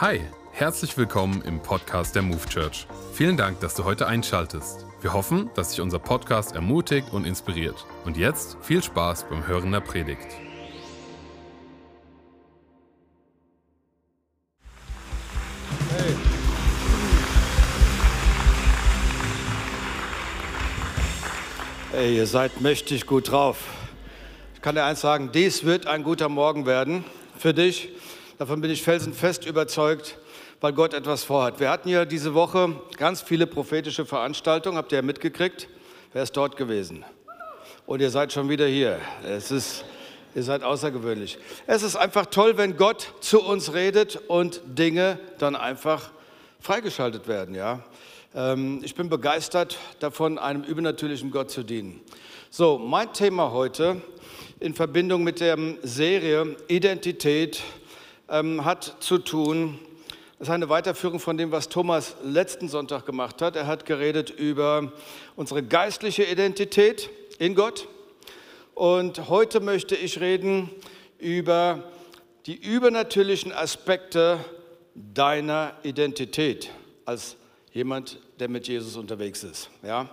[0.00, 0.20] Hi,
[0.50, 2.88] herzlich willkommen im Podcast der Move Church.
[3.12, 4.84] Vielen Dank, dass du heute einschaltest.
[5.00, 7.86] Wir hoffen, dass dich unser Podcast ermutigt und inspiriert.
[8.04, 10.26] Und jetzt viel Spaß beim Hören der Predigt.
[15.96, 16.16] Hey.
[21.92, 23.58] Hey, ihr seid mächtig gut drauf.
[24.56, 27.04] Ich kann dir eins sagen, dies wird ein guter Morgen werden
[27.38, 27.93] für dich.
[28.36, 30.18] Davon bin ich felsenfest überzeugt,
[30.60, 31.60] weil Gott etwas vorhat.
[31.60, 35.68] Wir hatten ja diese Woche ganz viele prophetische Veranstaltungen, habt ihr ja mitgekriegt?
[36.12, 37.04] Wer ist dort gewesen?
[37.86, 38.98] Und ihr seid schon wieder hier.
[39.24, 39.84] Es ist,
[40.34, 41.38] ihr seid außergewöhnlich.
[41.68, 46.10] Es ist einfach toll, wenn Gott zu uns redet und Dinge dann einfach
[46.58, 47.84] freigeschaltet werden, ja.
[48.34, 52.00] Ähm, ich bin begeistert davon, einem übernatürlichen Gott zu dienen.
[52.50, 54.02] So, mein Thema heute
[54.58, 57.62] in Verbindung mit der Serie Identität
[58.34, 59.78] ähm, hat zu tun,
[60.38, 63.54] das ist eine Weiterführung von dem, was Thomas letzten Sonntag gemacht hat.
[63.54, 64.92] Er hat geredet über
[65.36, 67.86] unsere geistliche Identität in Gott.
[68.74, 70.68] Und heute möchte ich reden
[71.20, 71.84] über
[72.46, 74.40] die übernatürlichen Aspekte
[74.96, 76.70] deiner Identität
[77.04, 77.36] als
[77.72, 79.70] jemand, der mit Jesus unterwegs ist.
[79.84, 80.10] Ja?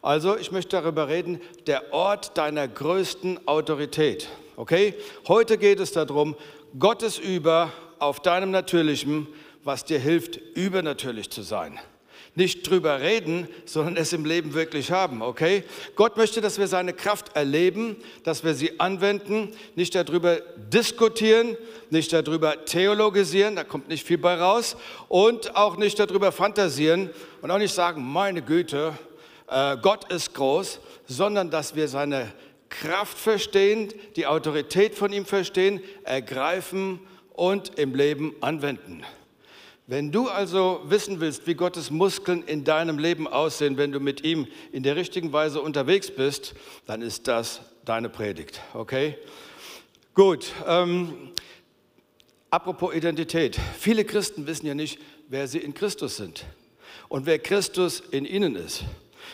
[0.00, 4.28] Also, ich möchte darüber reden, der Ort deiner größten Autorität.
[4.56, 4.94] Okay?
[5.28, 6.36] Heute geht es darum,
[6.78, 9.26] Gottes über auf deinem Natürlichen,
[9.64, 11.78] was dir hilft, übernatürlich zu sein.
[12.36, 15.64] Nicht drüber reden, sondern es im Leben wirklich haben, okay?
[15.96, 20.36] Gott möchte, dass wir seine Kraft erleben, dass wir sie anwenden, nicht darüber
[20.72, 21.56] diskutieren,
[21.90, 24.76] nicht darüber theologisieren, da kommt nicht viel bei raus,
[25.08, 27.10] und auch nicht darüber fantasieren
[27.42, 28.92] und auch nicht sagen, meine Güte,
[29.48, 35.80] äh, Gott ist groß, sondern dass wir seine Kraft verstehen, die Autorität von ihm verstehen,
[36.04, 37.00] ergreifen
[37.32, 39.02] und im Leben anwenden.
[39.86, 44.22] Wenn du also wissen willst, wie Gottes Muskeln in deinem Leben aussehen, wenn du mit
[44.22, 46.54] ihm in der richtigen Weise unterwegs bist,
[46.86, 49.18] dann ist das deine Predigt, okay?
[50.14, 51.32] Gut, ähm,
[52.50, 53.58] apropos Identität.
[53.78, 56.44] Viele Christen wissen ja nicht, wer sie in Christus sind
[57.08, 58.84] und wer Christus in ihnen ist.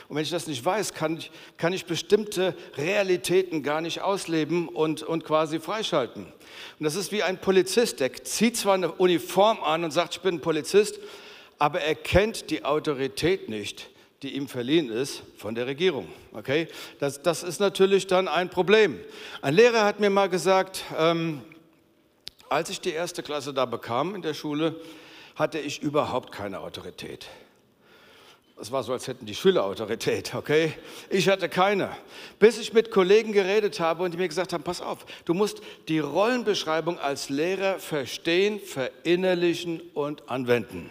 [0.09, 4.69] Und wenn ich das nicht weiß, kann ich, kann ich bestimmte Realitäten gar nicht ausleben
[4.69, 6.25] und, und quasi freischalten.
[6.25, 10.21] Und das ist wie ein Polizist, der zieht zwar eine Uniform an und sagt, ich
[10.21, 10.99] bin ein Polizist,
[11.59, 13.89] aber er kennt die Autorität nicht,
[14.23, 16.09] die ihm verliehen ist von der Regierung.
[16.33, 16.69] Okay?
[16.99, 18.99] Das, das ist natürlich dann ein Problem.
[19.43, 21.43] Ein Lehrer hat mir mal gesagt, ähm,
[22.49, 24.77] als ich die erste Klasse da bekam in der Schule,
[25.35, 27.27] hatte ich überhaupt keine Autorität.
[28.59, 30.73] Es war so, als hätten die Schüler Autorität, okay?
[31.11, 31.95] Ich hatte keine.
[32.39, 35.61] Bis ich mit Kollegen geredet habe und die mir gesagt haben, pass auf, du musst
[35.89, 40.91] die Rollenbeschreibung als Lehrer verstehen, verinnerlichen und anwenden.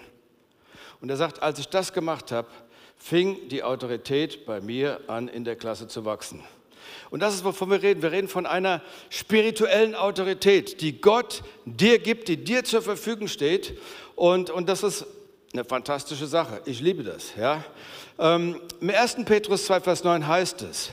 [1.02, 2.48] Und er sagt, als ich das gemacht habe,
[2.98, 6.44] fing die Autorität bei mir an, in der Klasse zu wachsen.
[7.10, 8.04] Und das ist, wovon wir reden.
[8.04, 13.76] Wir reden von einer spirituellen Autorität, die Gott dir gibt, die dir zur Verfügung steht.
[14.16, 15.08] Und, und das ist
[15.56, 16.62] eine fantastische Sache.
[16.66, 17.34] Ich liebe das.
[17.40, 17.64] Ja?
[18.20, 19.18] Ähm, Im 1.
[19.26, 20.90] Petrus 2, Vers 9 heißt es,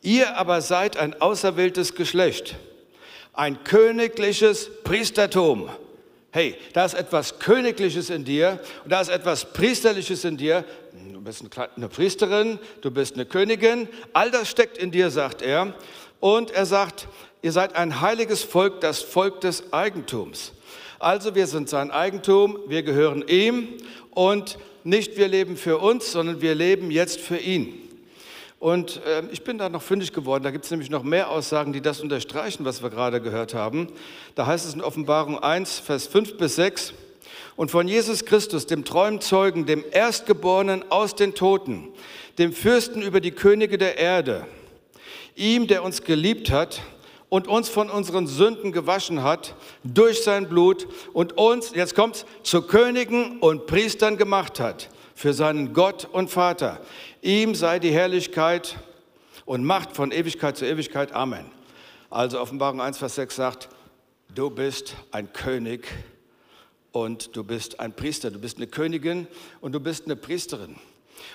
[0.00, 2.56] ihr aber seid ein auserwähltes Geschlecht,
[3.34, 5.68] ein königliches Priestertum.
[6.32, 10.64] Hey, da ist etwas Königliches in dir und da ist etwas Priesterliches in dir.
[11.12, 11.44] Du bist
[11.76, 13.88] eine Priesterin, du bist eine Königin.
[14.14, 15.74] All das steckt in dir, sagt er.
[16.18, 17.08] Und er sagt,
[17.42, 20.52] ihr seid ein heiliges Volk, das Volk des Eigentums.
[21.00, 23.68] Also wir sind sein Eigentum, wir gehören ihm
[24.10, 27.72] und nicht wir leben für uns, sondern wir leben jetzt für ihn.
[28.58, 31.72] Und äh, ich bin da noch fündig geworden, da gibt es nämlich noch mehr Aussagen,
[31.72, 33.88] die das unterstreichen, was wir gerade gehört haben.
[34.34, 36.92] Da heißt es in Offenbarung 1, Vers 5 bis 6,
[37.56, 41.88] und von Jesus Christus, dem treuen Zeugen, dem Erstgeborenen aus den Toten,
[42.36, 44.46] dem Fürsten über die Könige der Erde,
[45.34, 46.82] ihm, der uns geliebt hat
[47.30, 52.60] und uns von unseren Sünden gewaschen hat durch sein Blut und uns, jetzt kommt's, zu
[52.60, 56.80] Königen und Priestern gemacht hat für seinen Gott und Vater.
[57.22, 58.76] Ihm sei die Herrlichkeit
[59.46, 61.12] und Macht von Ewigkeit zu Ewigkeit.
[61.12, 61.46] Amen.
[62.10, 63.68] Also Offenbarung 1, Vers 6 sagt,
[64.34, 65.86] du bist ein König
[66.90, 69.28] und du bist ein Priester, du bist eine Königin
[69.60, 70.76] und du bist eine Priesterin.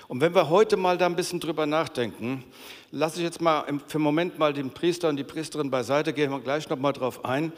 [0.08, 2.44] Und wenn wir heute mal da ein bisschen drüber nachdenken,
[2.90, 6.30] lasse ich jetzt mal für einen Moment mal den Priester und die Priesterin beiseite, gehen
[6.30, 7.52] wir gleich noch mal drauf ein.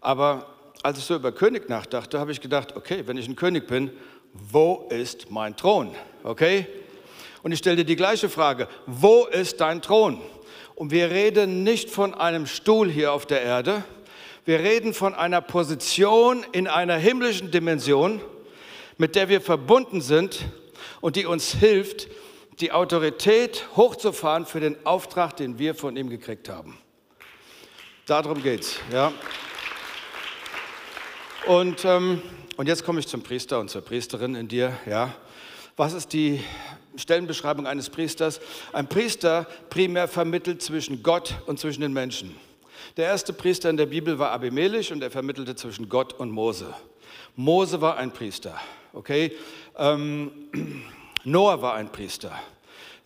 [0.00, 0.46] Aber
[0.82, 3.90] als ich so über König nachdachte, habe ich gedacht, okay, wenn ich ein König bin,
[4.32, 5.94] wo ist mein Thron?
[6.24, 6.66] Okay?
[7.42, 10.20] Und ich stelle dir die gleiche Frage, wo ist dein Thron?
[10.74, 13.84] Und wir reden nicht von einem Stuhl hier auf der Erde,
[14.44, 18.20] Wir reden von einer Position in einer himmlischen Dimension,
[18.98, 20.40] mit der wir verbunden sind
[21.02, 22.08] und die uns hilft,
[22.60, 26.78] die Autorität hochzufahren für den Auftrag, den wir von ihm gekriegt haben.
[28.06, 29.12] Darum geht's, ja.
[31.46, 32.22] Und, ähm,
[32.56, 35.14] und jetzt komme ich zum Priester und zur Priesterin in dir, ja.
[35.76, 36.40] Was ist die
[36.96, 38.40] Stellenbeschreibung eines Priesters?
[38.72, 42.36] Ein Priester primär vermittelt zwischen Gott und zwischen den Menschen.
[42.96, 46.74] Der erste Priester in der Bibel war Abimelech und er vermittelte zwischen Gott und Mose.
[47.34, 48.60] Mose war ein Priester,
[48.92, 49.32] okay?
[49.78, 50.81] Ähm,
[51.24, 52.32] Noah war ein Priester.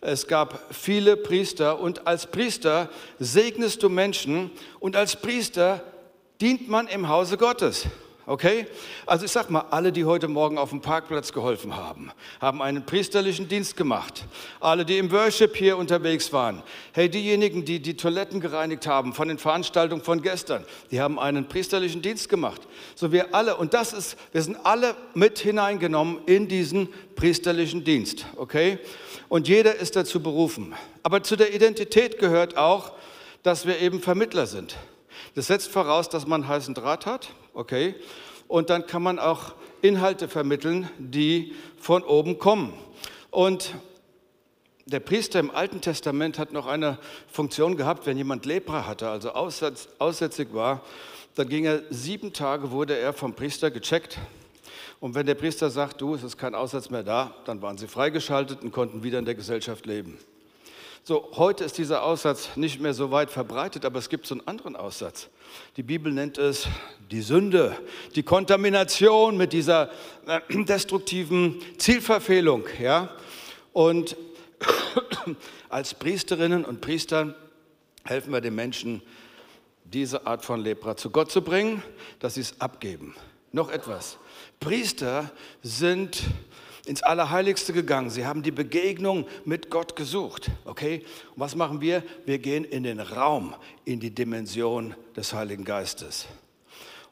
[0.01, 5.83] Es gab viele Priester und als Priester segnest du Menschen und als Priester
[6.39, 7.87] dient man im Hause Gottes.
[8.27, 8.67] Okay?
[9.05, 12.85] Also ich sag mal, alle, die heute Morgen auf dem Parkplatz geholfen haben, haben einen
[12.85, 14.25] priesterlichen Dienst gemacht.
[14.59, 16.61] Alle, die im Worship hier unterwegs waren.
[16.91, 21.47] Hey, diejenigen, die die Toiletten gereinigt haben von den Veranstaltungen von gestern, die haben einen
[21.47, 22.67] priesterlichen Dienst gemacht.
[22.95, 28.25] So wir alle, und das ist, wir sind alle mit hineingenommen in diesen priesterlichen Dienst.
[28.35, 28.77] Okay?
[29.29, 30.75] Und jeder ist dazu berufen.
[31.01, 32.91] Aber zu der Identität gehört auch,
[33.43, 34.75] dass wir eben Vermittler sind.
[35.35, 37.95] Das setzt voraus, dass man heißen Draht hat, okay?
[38.47, 42.73] Und dann kann man auch Inhalte vermitteln, die von oben kommen.
[43.31, 43.73] Und
[44.85, 49.31] der Priester im Alten Testament hat noch eine Funktion gehabt, wenn jemand Lepra hatte, also
[49.31, 50.81] aussätzig war,
[51.35, 54.17] dann ging er sieben Tage, wurde er vom Priester gecheckt.
[54.99, 57.87] Und wenn der Priester sagt, du, es ist kein Aussatz mehr da, dann waren sie
[57.87, 60.17] freigeschaltet und konnten wieder in der Gesellschaft leben.
[61.03, 64.47] So, heute ist dieser Aussatz nicht mehr so weit verbreitet, aber es gibt so einen
[64.47, 65.29] anderen Aussatz.
[65.75, 66.67] Die Bibel nennt es
[67.11, 67.77] die Sünde,
[68.15, 69.89] die Kontamination mit dieser
[70.25, 72.65] äh, destruktiven Zielverfehlung.
[72.81, 73.09] Ja?
[73.73, 74.17] Und
[75.69, 77.35] als Priesterinnen und Priestern
[78.03, 79.01] helfen wir den Menschen,
[79.83, 81.81] diese Art von Lepra zu Gott zu bringen,
[82.19, 83.15] dass sie es abgeben.
[83.51, 84.17] Noch etwas.
[84.59, 86.23] Priester sind
[86.87, 88.09] ins Allerheiligste gegangen.
[88.09, 90.49] Sie haben die Begegnung mit Gott gesucht.
[90.65, 91.03] Okay?
[91.35, 92.03] Und was machen wir?
[92.25, 93.53] Wir gehen in den Raum,
[93.85, 96.27] in die Dimension des Heiligen Geistes.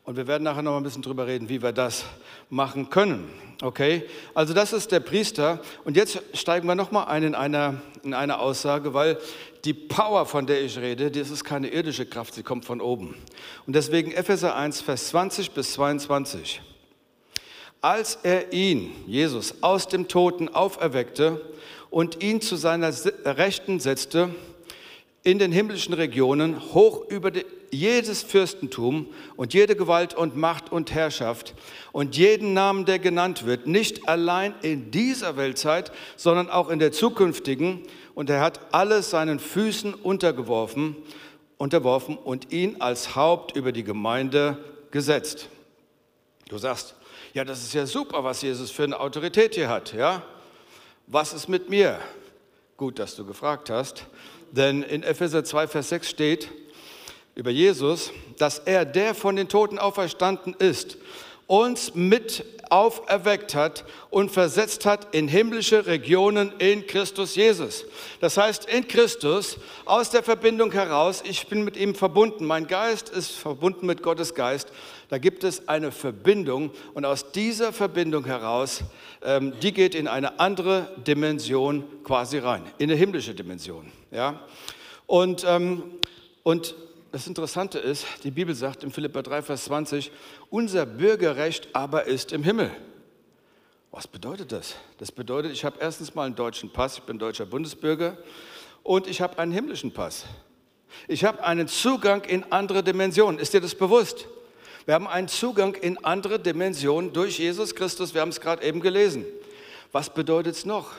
[0.06, 2.06] Und wir werden nachher noch ein bisschen drüber reden, wie wir das
[2.50, 3.28] machen können.
[3.62, 4.04] Okay?
[4.34, 5.60] Also das ist der Priester.
[5.84, 9.18] Und jetzt steigen wir noch mal ein in einer, in einer Aussage, weil
[9.66, 13.16] die Power, von der ich rede, das ist keine irdische Kraft, sie kommt von oben.
[13.66, 16.62] Und deswegen Epheser 1, Vers 20 bis 22.
[17.86, 21.40] Als er ihn, Jesus, aus dem Toten auferweckte
[21.92, 22.92] und ihn zu seiner
[23.26, 24.34] Rechten setzte,
[25.22, 27.32] in den himmlischen Regionen, hoch über
[27.70, 29.06] jedes Fürstentum
[29.36, 31.54] und jede Gewalt und Macht und Herrschaft
[31.92, 36.92] und jeden Namen, der genannt wird, nicht allein in dieser Weltzeit, sondern auch in der
[36.92, 37.84] zukünftigen.
[38.16, 40.96] Und er hat alles seinen Füßen untergeworfen,
[41.60, 44.58] unterworfen und ihn als Haupt über die Gemeinde
[44.90, 45.50] gesetzt.
[46.50, 46.96] Du sagst,
[47.36, 50.24] ja, das ist ja super, was Jesus für eine Autorität hier hat, ja?
[51.06, 52.00] Was ist mit mir?
[52.78, 54.06] Gut, dass du gefragt hast,
[54.52, 56.50] denn in Epheser 2, Vers 6 steht
[57.36, 60.98] über Jesus, dass er, der von den Toten auferstanden ist,
[61.48, 67.86] uns mit auferweckt hat und versetzt hat in himmlische Regionen in Christus Jesus.
[68.20, 73.10] Das heißt, in Christus, aus der Verbindung heraus, ich bin mit ihm verbunden, mein Geist
[73.10, 74.72] ist verbunden mit Gottes Geist
[75.10, 78.82] da gibt es eine Verbindung und aus dieser Verbindung heraus,
[79.24, 83.92] ähm, die geht in eine andere Dimension quasi rein, in eine himmlische Dimension.
[84.12, 84.42] Ja?
[85.06, 85.84] Und, ähm,
[86.44, 86.76] und
[87.16, 90.12] das Interessante ist, die Bibel sagt im Philippa 3, Vers 20,
[90.50, 92.70] unser Bürgerrecht aber ist im Himmel.
[93.90, 94.76] Was bedeutet das?
[94.98, 98.18] Das bedeutet, ich habe erstens mal einen deutschen Pass, ich bin deutscher Bundesbürger
[98.84, 100.26] und ich habe einen himmlischen Pass.
[101.08, 103.40] Ich habe einen Zugang in andere Dimensionen.
[103.40, 104.28] Ist dir das bewusst?
[104.84, 108.14] Wir haben einen Zugang in andere Dimensionen durch Jesus Christus.
[108.14, 109.24] Wir haben es gerade eben gelesen.
[109.94, 110.92] Was bedeutet es noch,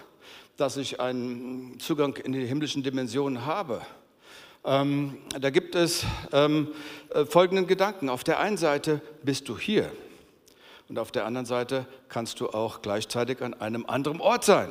[0.56, 3.82] dass ich einen Zugang in die himmlischen Dimensionen habe?
[4.66, 6.68] Ähm, da gibt es ähm,
[7.14, 8.08] äh, folgenden Gedanken.
[8.08, 9.92] Auf der einen Seite bist du hier
[10.88, 14.70] und auf der anderen Seite kannst du auch gleichzeitig an einem anderen Ort sein.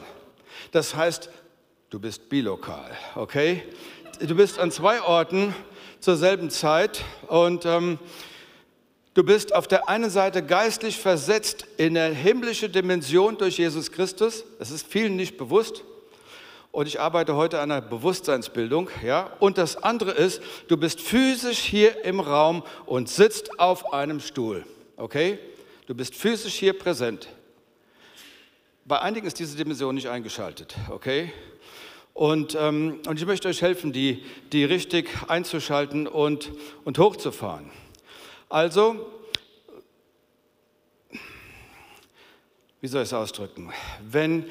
[0.71, 1.29] Das heißt,
[1.89, 3.63] du bist bilokal, okay?
[4.19, 5.55] Du bist an zwei Orten
[6.01, 7.97] zur selben Zeit und ähm,
[9.13, 14.43] Du bist auf der einen Seite geistlich versetzt in eine himmlische Dimension durch Jesus Christus.
[14.59, 15.85] Das ist vielen nicht bewusst.
[16.75, 18.89] Und ich arbeite heute an einer Bewusstseinsbildung.
[19.01, 19.31] Ja?
[19.39, 24.65] Und das andere ist, du bist physisch hier im Raum und sitzt auf einem Stuhl.
[24.97, 25.39] Okay?
[25.87, 27.29] Du bist physisch hier präsent.
[28.83, 30.75] Bei einigen ist diese Dimension nicht eingeschaltet.
[30.89, 31.31] Okay?
[32.13, 36.51] Und, ähm, und ich möchte euch helfen, die, die richtig einzuschalten und,
[36.83, 37.71] und hochzufahren.
[38.49, 39.09] Also,
[42.81, 43.71] wie soll ich es ausdrücken?
[44.01, 44.49] Wenn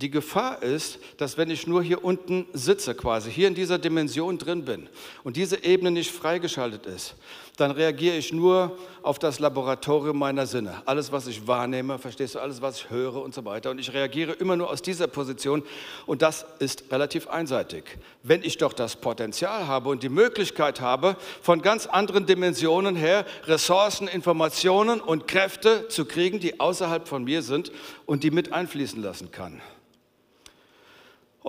[0.00, 4.38] die Gefahr ist, dass wenn ich nur hier unten sitze, quasi hier in dieser Dimension
[4.38, 4.88] drin bin
[5.24, 7.16] und diese Ebene nicht freigeschaltet ist,
[7.56, 10.80] dann reagiere ich nur auf das Laboratorium meiner Sinne.
[10.86, 13.70] Alles, was ich wahrnehme, verstehst du, alles, was ich höre und so weiter.
[13.72, 15.64] Und ich reagiere immer nur aus dieser Position
[16.06, 17.98] und das ist relativ einseitig.
[18.22, 23.26] Wenn ich doch das Potenzial habe und die Möglichkeit habe, von ganz anderen Dimensionen her
[23.46, 27.72] Ressourcen, Informationen und Kräfte zu kriegen, die außerhalb von mir sind
[28.06, 29.60] und die mit einfließen lassen kann.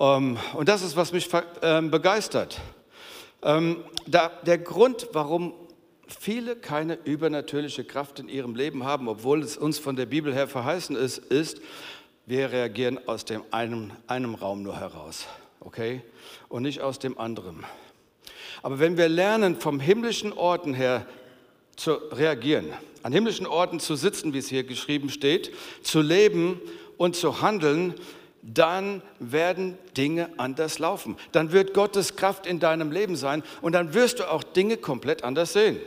[0.00, 1.28] Ähm, und das ist, was mich
[1.60, 2.58] ähm, begeistert.
[3.42, 5.52] Ähm, der Grund, warum
[6.08, 10.48] viele keine übernatürliche Kraft in ihrem Leben haben, obwohl es uns von der Bibel her
[10.48, 11.60] verheißen ist, ist,
[12.26, 15.26] wir reagieren aus dem einem, einem Raum nur heraus,
[15.60, 16.02] okay?
[16.48, 17.64] Und nicht aus dem anderen.
[18.62, 21.06] Aber wenn wir lernen, vom himmlischen Orten her
[21.76, 25.52] zu reagieren, an himmlischen Orten zu sitzen, wie es hier geschrieben steht,
[25.82, 26.60] zu leben
[26.96, 27.94] und zu handeln,
[28.42, 31.16] dann werden Dinge anders laufen.
[31.32, 35.24] Dann wird Gottes Kraft in deinem Leben sein und dann wirst du auch Dinge komplett
[35.24, 35.78] anders sehen.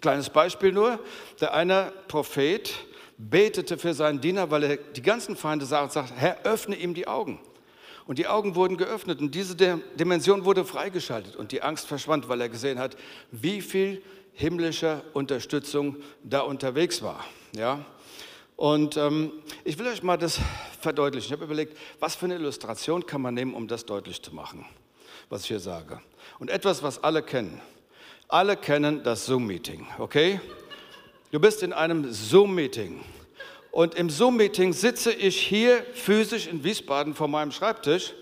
[0.00, 0.98] Kleines Beispiel nur,
[1.40, 2.72] der eine Prophet
[3.18, 6.94] betete für seinen Diener, weil er die ganzen Feinde sah und sagte, Herr, öffne ihm
[6.94, 7.38] die Augen.
[8.06, 12.40] Und die Augen wurden geöffnet und diese Dimension wurde freigeschaltet und die Angst verschwand, weil
[12.40, 12.96] er gesehen hat,
[13.30, 17.24] wie viel himmlischer Unterstützung da unterwegs war.
[17.54, 17.84] Ja?
[18.62, 19.32] Und ähm,
[19.64, 20.38] ich will euch mal das
[20.80, 21.26] verdeutlichen.
[21.26, 24.64] Ich habe überlegt, was für eine Illustration kann man nehmen, um das deutlich zu machen,
[25.28, 26.00] was ich hier sage.
[26.38, 27.60] Und etwas, was alle kennen.
[28.28, 30.40] Alle kennen das Zoom-Meeting, okay?
[31.32, 33.00] Du bist in einem Zoom-Meeting.
[33.72, 38.14] Und im Zoom-Meeting sitze ich hier physisch in Wiesbaden vor meinem Schreibtisch,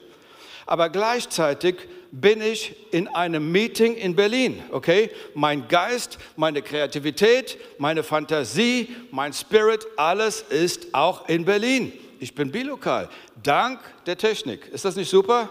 [0.67, 1.77] aber gleichzeitig
[2.13, 5.11] bin ich in einem Meeting in Berlin, okay?
[5.35, 11.93] Mein Geist, meine Kreativität, meine Fantasie, mein Spirit, alles ist auch in Berlin.
[12.19, 13.09] Ich bin bilokal,
[13.43, 14.69] dank der Technik.
[14.69, 15.49] Ist das nicht super?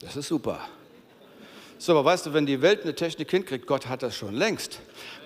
[0.00, 0.60] Das ist super.
[1.78, 4.80] So, aber weißt du, wenn die Welt eine Technik hinkriegt, Gott hat das schon längst.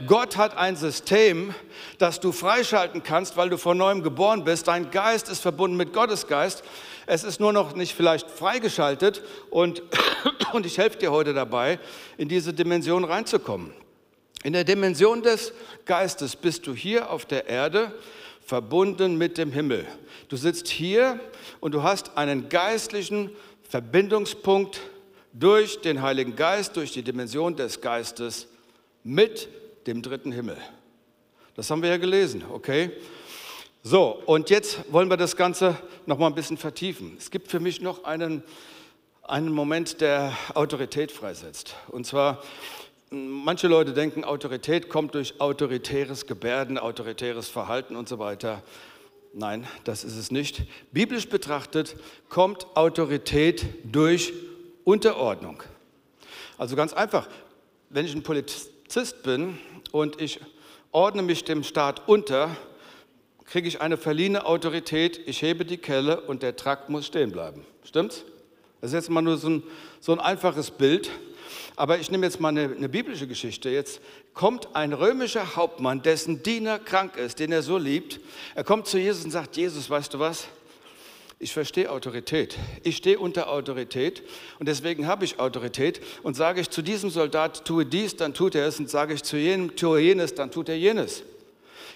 [0.06, 1.54] Gott hat ein System,
[1.98, 4.66] das du freischalten kannst, weil du von neuem geboren bist.
[4.66, 6.64] Dein Geist ist verbunden mit Gottes Geist.
[7.12, 9.82] Es ist nur noch nicht vielleicht freigeschaltet und,
[10.52, 11.80] und ich helfe dir heute dabei,
[12.16, 13.72] in diese Dimension reinzukommen.
[14.44, 15.52] In der Dimension des
[15.86, 17.92] Geistes bist du hier auf der Erde
[18.46, 19.86] verbunden mit dem Himmel.
[20.28, 21.18] Du sitzt hier
[21.58, 23.30] und du hast einen geistlichen
[23.68, 24.80] Verbindungspunkt
[25.32, 28.46] durch den Heiligen Geist, durch die Dimension des Geistes
[29.02, 29.48] mit
[29.88, 30.58] dem dritten Himmel.
[31.56, 32.92] Das haben wir ja gelesen, okay?
[33.82, 37.16] So, und jetzt wollen wir das Ganze noch mal ein bisschen vertiefen.
[37.16, 38.42] Es gibt für mich noch einen,
[39.22, 41.74] einen Moment, der Autorität freisetzt.
[41.88, 42.42] Und zwar,
[43.08, 48.62] manche Leute denken, Autorität kommt durch autoritäres Gebärden, autoritäres Verhalten und so weiter.
[49.32, 50.64] Nein, das ist es nicht.
[50.92, 51.96] Biblisch betrachtet
[52.28, 54.34] kommt Autorität durch
[54.84, 55.62] Unterordnung.
[56.58, 57.30] Also ganz einfach,
[57.88, 59.58] wenn ich ein Polizist bin
[59.90, 60.38] und ich
[60.92, 62.54] ordne mich dem Staat unter,
[63.50, 67.66] kriege ich eine verliehene Autorität, ich hebe die Kelle und der Trakt muss stehen bleiben.
[67.84, 68.24] Stimmt's?
[68.80, 69.62] Das ist jetzt mal nur so ein,
[70.00, 71.10] so ein einfaches Bild.
[71.74, 73.68] Aber ich nehme jetzt mal eine, eine, biblische Geschichte.
[73.68, 74.00] Jetzt
[74.34, 78.20] kommt ein römischer Hauptmann, dessen Diener krank ist, den er so liebt.
[78.54, 80.46] Er kommt zu Jesus und sagt, Jesus, weißt du was?
[81.40, 82.56] Ich verstehe Autorität.
[82.84, 84.22] Ich stehe unter Autorität
[84.60, 86.00] und deswegen habe ich Autorität.
[86.22, 88.78] Und sage ich zu diesem Soldat, tue dies, dann tut er es.
[88.78, 91.24] Und sage ich zu jenem, tue jenes, dann tut er jenes.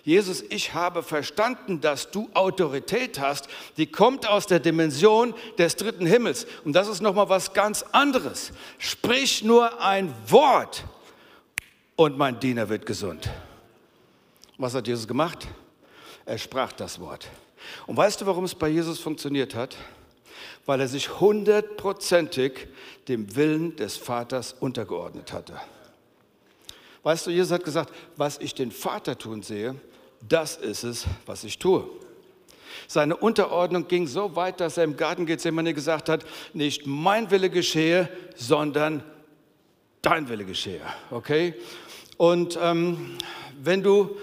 [0.05, 6.05] Jesus, ich habe verstanden, dass du Autorität hast, die kommt aus der Dimension des dritten
[6.05, 6.47] Himmels.
[6.63, 8.53] Und das ist nochmal was ganz anderes.
[8.79, 10.85] Sprich nur ein Wort
[11.97, 13.31] und mein Diener wird gesund.
[14.59, 15.49] Was hat Jesus gemacht?
[16.27, 17.27] Er sprach das Wort.
[17.87, 19.75] Und weißt du, warum es bei Jesus funktioniert hat?
[20.67, 22.69] Weil er sich hundertprozentig
[23.09, 25.59] dem Willen des Vaters untergeordnet hatte.
[27.03, 29.75] Weißt du, Jesus hat gesagt, was ich den Vater tun sehe,
[30.29, 31.89] das ist es, was ich tue.
[32.87, 37.51] Seine Unterordnung ging so weit, dass er im Garten Gethsemane gesagt hat, nicht mein Wille
[37.51, 39.03] geschehe, sondern
[40.03, 40.83] dein Wille geschehe.
[41.11, 41.55] Okay?
[42.17, 43.17] Und ähm,
[43.63, 44.17] wenn du,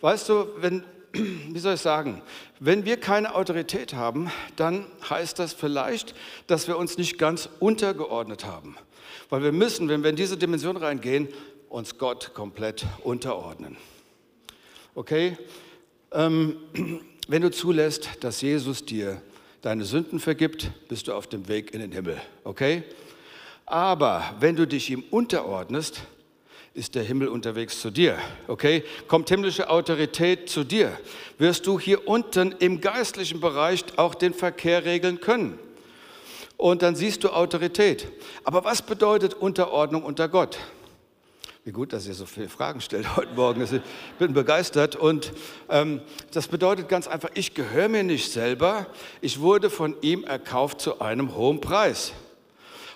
[0.00, 2.22] weißt du, wenn, wie soll ich sagen,
[2.60, 6.14] wenn wir keine Autorität haben, dann heißt das vielleicht,
[6.46, 8.76] dass wir uns nicht ganz untergeordnet haben.
[9.28, 11.28] Weil wir müssen, wenn wir in diese Dimension reingehen,
[11.68, 13.76] uns Gott komplett unterordnen.
[14.94, 15.36] Okay?
[16.12, 16.56] Ähm,
[17.28, 19.20] wenn du zulässt, dass Jesus dir
[19.62, 22.20] deine Sünden vergibt, bist du auf dem Weg in den Himmel.
[22.44, 22.82] Okay?
[23.66, 26.02] Aber wenn du dich ihm unterordnest,
[26.74, 28.18] ist der Himmel unterwegs zu dir.
[28.46, 28.84] Okay?
[29.08, 30.98] Kommt himmlische Autorität zu dir,
[31.38, 35.58] wirst du hier unten im geistlichen Bereich auch den Verkehr regeln können.
[36.56, 38.08] Und dann siehst du Autorität.
[38.44, 40.58] Aber was bedeutet Unterordnung unter Gott?
[41.66, 43.62] Wie gut, dass ihr so viele Fragen stellt heute Morgen.
[43.62, 43.80] Ich
[44.18, 44.96] bin begeistert.
[44.96, 45.32] Und
[45.70, 48.86] ähm, das bedeutet ganz einfach, ich gehöre mir nicht selber.
[49.22, 52.12] Ich wurde von ihm erkauft zu einem hohen Preis.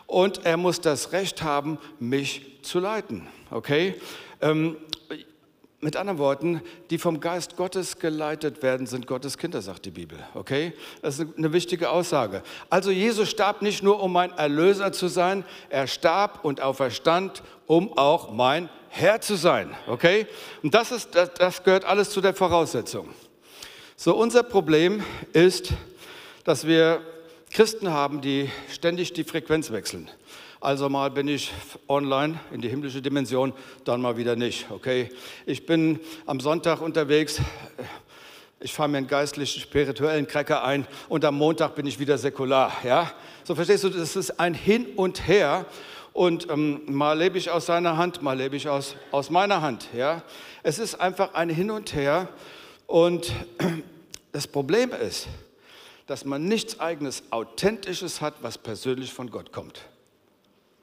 [0.07, 3.27] Und er muss das Recht haben, mich zu leiten.
[3.51, 3.95] Okay?
[4.43, 4.77] Ähm,
[5.81, 10.19] mit anderen Worten, die vom Geist Gottes geleitet werden, sind Gottes Kinder, sagt die Bibel.
[10.35, 10.73] Okay?
[11.03, 12.43] Das ist eine wichtige Aussage.
[12.69, 17.97] Also Jesus starb nicht nur, um mein Erlöser zu sein, er starb und auferstand, um
[17.97, 19.75] auch mein Herr zu sein.
[19.87, 20.27] Okay?
[20.63, 23.09] Und das, ist, das, das gehört alles zu der Voraussetzung.
[23.95, 25.73] So, unser Problem ist,
[26.43, 27.03] dass wir
[27.51, 30.11] Christen haben, die ständig die Frequenz wechseln.
[30.61, 31.53] Also mal bin ich
[31.87, 33.53] online in die himmlische Dimension,
[33.85, 34.67] dann mal wieder nicht.
[34.71, 35.09] Okay,
[35.47, 37.41] ich bin am Sonntag unterwegs.
[38.59, 42.73] Ich fahre mir einen geistlichen, spirituellen Cracker ein und am Montag bin ich wieder säkular.
[42.83, 43.13] Ja,
[43.45, 45.65] so verstehst du, das ist ein Hin und Her.
[46.13, 49.89] Und ähm, mal lebe ich aus seiner Hand, mal lebe ich aus, aus meiner Hand.
[49.95, 50.25] Ja,
[50.65, 52.29] es ist einfach ein Hin und Her.
[52.89, 53.33] Und
[54.33, 55.29] das Problem ist,
[56.09, 59.83] dass man nichts eigenes, authentisches hat, was persönlich von Gott kommt.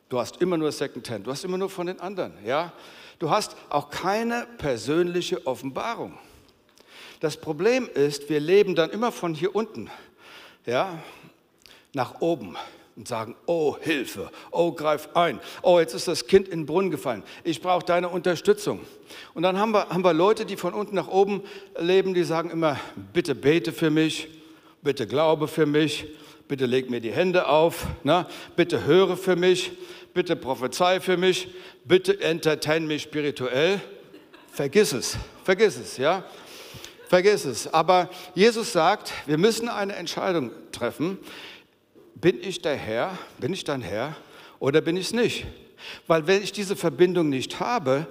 [0.09, 2.71] Du hast immer nur Secondhand, du hast immer nur von den anderen, ja?
[3.17, 6.17] Du hast auch keine persönliche Offenbarung.
[7.21, 9.89] Das Problem ist, wir leben dann immer von hier unten,
[10.65, 10.99] ja,
[11.93, 12.55] nach oben
[12.95, 16.91] und sagen, oh Hilfe, oh greif ein, oh jetzt ist das Kind in den Brunnen
[16.91, 18.81] gefallen, ich brauche deine Unterstützung.
[19.33, 21.41] Und dann haben wir, haben wir Leute, die von unten nach oben
[21.79, 22.79] leben, die sagen immer,
[23.13, 24.29] bitte bete für mich,
[24.81, 26.05] bitte glaube für mich,
[26.47, 29.71] bitte leg mir die Hände auf, na, bitte höre für mich,
[30.13, 31.49] bitte prophezei für mich,
[31.83, 33.81] bitte entertain mich spirituell.
[34.51, 36.23] Vergiss es, vergiss es, ja.
[37.07, 37.71] Vergiss es.
[37.71, 41.19] Aber Jesus sagt, wir müssen eine Entscheidung treffen.
[42.15, 43.17] Bin ich der Herr?
[43.37, 44.15] Bin ich dein Herr?
[44.59, 45.45] Oder bin ich es nicht?
[46.07, 48.07] Weil wenn ich diese Verbindung nicht habe,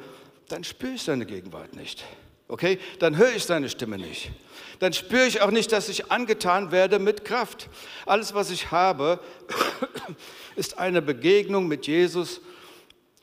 [0.49, 2.05] dann spüre ich seine Gegenwart nicht.
[2.49, 2.79] Okay?
[2.99, 4.31] Dann höre ich seine Stimme nicht.
[4.79, 7.69] Dann spüre ich auch nicht, dass ich angetan werde mit Kraft.
[8.07, 9.21] Alles, was ich habe,
[10.57, 12.41] ist eine Begegnung mit Jesus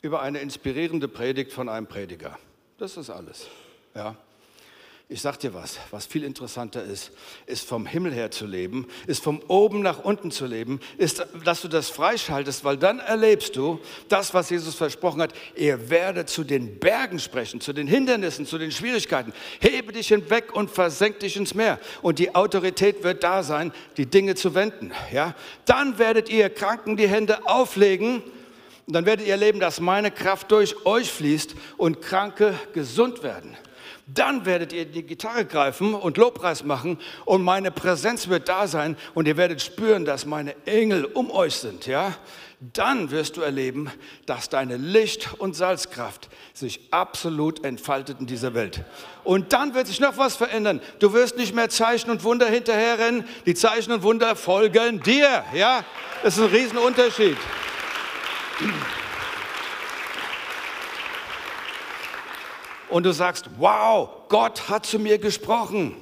[0.02, 2.38] über eine inspirierende Predigt von einem Prediger.
[2.78, 3.48] Das ist alles.
[3.94, 4.16] Ja.
[5.14, 7.12] Ich sag dir was, was viel interessanter ist,
[7.46, 11.62] ist vom Himmel her zu leben, ist vom oben nach unten zu leben, ist, dass
[11.62, 15.34] du das freischaltest, weil dann erlebst du das, was Jesus versprochen hat.
[15.54, 19.34] Er werde zu den Bergen sprechen, zu den Hindernissen, zu den Schwierigkeiten.
[19.60, 21.78] Hebe dich hinweg und versenk dich ins Meer.
[22.02, 24.94] Und die Autorität wird da sein, die Dinge zu wenden.
[25.12, 25.36] Ja?
[25.66, 28.24] Dann werdet ihr Kranken die Hände auflegen.
[28.88, 33.58] Und dann werdet ihr erleben, dass meine Kraft durch euch fließt und Kranke gesund werden
[34.14, 38.98] dann werdet ihr die Gitarre greifen und Lobpreis machen und meine Präsenz wird da sein
[39.14, 42.16] und ihr werdet spüren, dass meine Engel um euch sind, ja?
[42.74, 43.90] Dann wirst du erleben,
[44.28, 48.84] dass deine Licht- und Salzkraft sich absolut entfaltet in dieser Welt.
[49.24, 50.80] Und dann wird sich noch was verändern.
[51.00, 53.26] Du wirst nicht mehr Zeichen und Wunder hinterherrennen.
[53.48, 55.84] Die Zeichen und Wunder folgen dir, ja?
[56.22, 57.38] Das ist ein Riesenunterschied.
[62.92, 65.96] Und du sagst, wow, Gott hat zu mir gesprochen.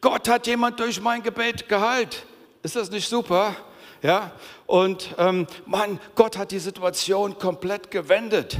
[0.00, 2.24] Gott hat jemand durch mein Gebet geheilt.
[2.62, 3.56] Ist das nicht super?
[4.02, 4.32] Ja,
[4.66, 8.58] und ähm, Mann, Gott hat die Situation komplett gewendet.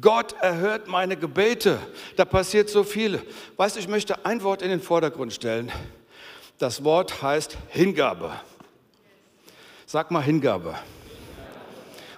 [0.00, 1.78] Gott erhört meine Gebete.
[2.16, 3.22] Da passiert so viel.
[3.56, 5.70] Weißt du, ich möchte ein Wort in den Vordergrund stellen.
[6.58, 8.32] Das Wort heißt Hingabe.
[9.86, 10.74] Sag mal Hingabe.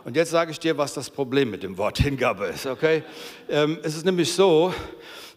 [0.04, 3.02] Und jetzt sage ich dir, was das Problem mit dem Wort Hingabe ist, okay?
[3.48, 4.74] Ähm, es ist nämlich so,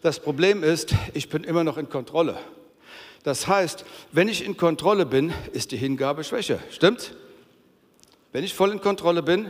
[0.01, 2.37] das Problem ist, ich bin immer noch in Kontrolle.
[3.23, 6.59] Das heißt, wenn ich in Kontrolle bin, ist die Hingabe schwächer.
[6.69, 7.11] Stimmt's?
[8.33, 9.49] Wenn ich voll in Kontrolle bin,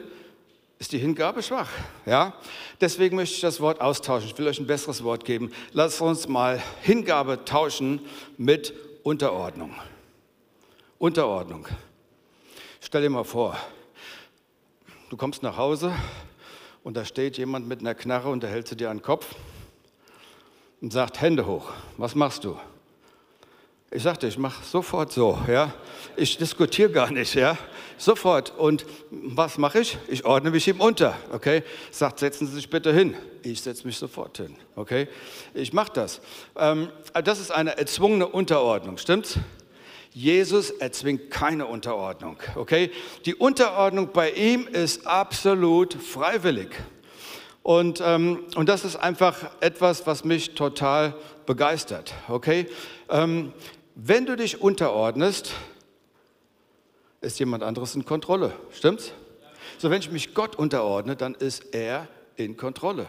[0.77, 1.69] ist die Hingabe schwach.
[2.05, 2.33] Ja?
[2.79, 4.29] Deswegen möchte ich das Wort austauschen.
[4.29, 5.51] Ich will euch ein besseres Wort geben.
[5.73, 8.01] Lasst uns mal Hingabe tauschen
[8.37, 9.73] mit Unterordnung.
[10.99, 11.67] Unterordnung.
[12.79, 13.57] Stell dir mal vor,
[15.09, 15.93] Du kommst nach Hause
[16.83, 19.35] und da steht jemand mit einer Knarre und da hält sie dir an den Kopf
[20.81, 22.57] und sagt, Hände hoch, was machst du?
[23.89, 25.73] Ich sagte, ich mache sofort so, ja.
[26.17, 27.57] Ich diskutiere gar nicht, ja.
[27.97, 28.51] Sofort.
[28.57, 29.97] Und was mache ich?
[30.09, 31.63] Ich ordne mich ihm unter, okay.
[31.89, 33.15] Sagt, setzen Sie sich bitte hin.
[33.43, 35.07] Ich setze mich sofort hin, okay.
[35.53, 36.19] Ich mache das.
[36.57, 36.89] Ähm,
[37.23, 39.39] das ist eine erzwungene Unterordnung, stimmt's?
[40.17, 42.37] Jesus erzwingt keine Unterordnung.
[42.55, 42.89] Okay?
[43.25, 46.69] Die Unterordnung bei ihm ist absolut freiwillig.
[47.61, 51.13] Und, ähm, und das ist einfach etwas, was mich total
[51.45, 52.15] begeistert.
[52.29, 52.65] Okay?
[53.09, 53.53] Ähm,
[53.93, 55.51] wenn du dich unterordnest,
[57.21, 58.53] ist jemand anderes in Kontrolle.
[58.71, 59.11] Stimmt's?
[59.77, 63.05] So, wenn ich mich Gott unterordne, dann ist er in Kontrolle.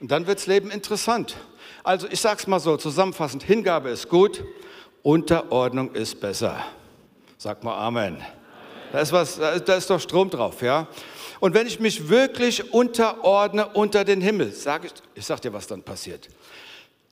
[0.00, 1.36] Und dann wird das Leben interessant.
[1.82, 4.42] Also ich sage es mal so, zusammenfassend, Hingabe ist gut,
[5.04, 6.64] Unterordnung ist besser.
[7.36, 8.16] Sag mal Amen.
[8.90, 10.88] Da ist, was, da ist doch Strom drauf, ja.
[11.40, 15.66] Und wenn ich mich wirklich unterordne unter den Himmel, sage ich, ich sag dir, was
[15.66, 16.30] dann passiert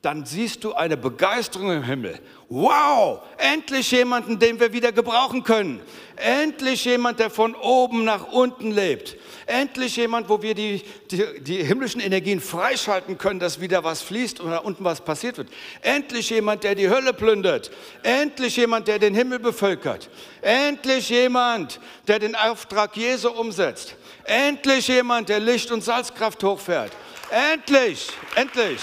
[0.03, 2.19] dann siehst du eine Begeisterung im Himmel.
[2.49, 5.81] Wow, endlich jemanden, den wir wieder gebrauchen können.
[6.17, 9.15] Endlich jemand, der von oben nach unten lebt.
[9.45, 14.41] Endlich jemand, wo wir die, die, die himmlischen Energien freischalten können, dass wieder was fließt
[14.41, 15.47] und da unten was passiert wird.
[15.81, 17.71] Endlich jemand, der die Hölle plündert.
[18.03, 20.09] Endlich jemand, der den Himmel bevölkert.
[20.41, 23.95] Endlich jemand, der den Auftrag Jesu umsetzt.
[24.25, 26.91] Endlich jemand, der Licht und Salzkraft hochfährt.
[27.31, 28.81] Endlich, endlich.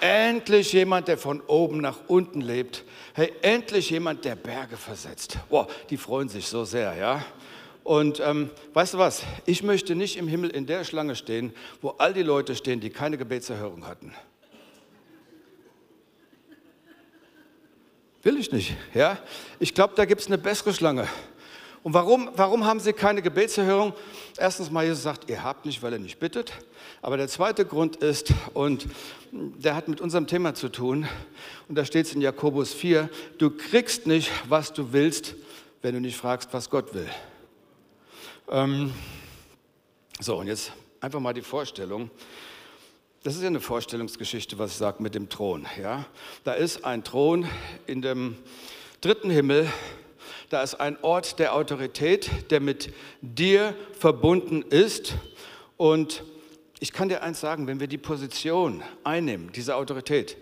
[0.00, 2.84] Endlich jemand, der von oben nach unten lebt.
[3.14, 5.38] Hey, endlich jemand, der Berge versetzt.
[5.48, 7.24] Wow, die freuen sich so sehr, ja.
[7.82, 9.22] Und ähm, weißt du was?
[9.44, 12.90] Ich möchte nicht im Himmel in der Schlange stehen, wo all die Leute stehen, die
[12.90, 14.12] keine Gebetserhörung hatten.
[18.22, 19.18] Will ich nicht, ja?
[19.60, 21.06] Ich glaube, da gibt es eine bessere Schlange.
[21.86, 23.92] Und warum, warum haben sie keine Gebetserhörung?
[24.36, 26.52] Erstens mal, Jesus sagt, ihr habt nicht, weil ihr nicht bittet.
[27.00, 28.88] Aber der zweite Grund ist, und
[29.30, 31.06] der hat mit unserem Thema zu tun,
[31.68, 35.36] und da steht es in Jakobus 4, du kriegst nicht, was du willst,
[35.80, 37.08] wenn du nicht fragst, was Gott will.
[38.50, 38.92] Ähm,
[40.18, 42.10] so, und jetzt einfach mal die Vorstellung.
[43.22, 45.68] Das ist ja eine Vorstellungsgeschichte, was ich sage mit dem Thron.
[45.80, 46.04] Ja?
[46.42, 47.46] Da ist ein Thron
[47.86, 48.36] in dem
[49.00, 49.68] dritten Himmel,
[50.48, 55.14] da ist ein Ort der Autorität, der mit dir verbunden ist.
[55.76, 56.22] Und
[56.78, 60.36] ich kann dir eins sagen, wenn wir die Position einnehmen, diese Autorität,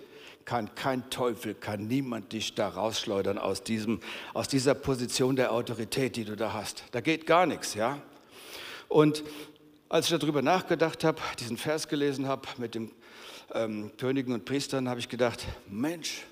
[0.45, 4.01] kann kein Teufel, kann niemand dich da rausschleudern aus, diesem,
[4.35, 6.85] aus dieser Position der Autorität, die du da hast.
[6.93, 7.99] Da geht gar nichts, ja.
[8.89, 9.25] Und
[9.89, 12.91] als ich darüber nachgedacht habe, diesen Vers gelesen habe mit den
[13.55, 16.25] ähm, Königen und Priestern, habe ich gedacht, Mensch,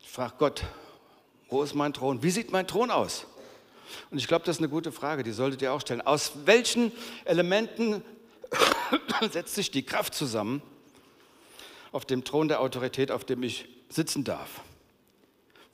[0.00, 0.64] ich frage Gott,
[1.48, 2.22] wo ist mein Thron?
[2.22, 3.26] Wie sieht mein Thron aus?
[4.10, 6.00] Und ich glaube, das ist eine gute Frage, die solltet ihr auch stellen.
[6.00, 6.92] Aus welchen
[7.24, 8.02] Elementen
[9.30, 10.62] setzt sich die Kraft zusammen
[11.92, 14.62] auf dem Thron der Autorität, auf dem ich sitzen darf?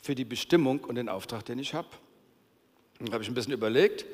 [0.03, 1.89] Für die Bestimmung und den Auftrag, den ich habe.
[2.99, 4.05] Da habe ich ein bisschen überlegt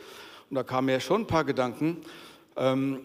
[0.49, 2.03] und da kamen mir schon ein paar Gedanken.
[2.57, 3.01] Ähm,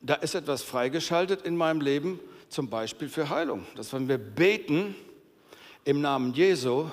[0.00, 3.66] da ist etwas freigeschaltet in meinem Leben, zum Beispiel für Heilung.
[3.74, 4.94] Dass wenn wir beten
[5.84, 6.90] im Namen Jesu,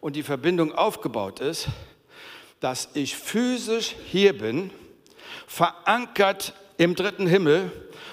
[0.00, 1.68] und die Verbindung aufgebaut ist,
[2.60, 4.70] dass ich physisch hier bin,
[5.46, 7.72] verankert im dritten Himmel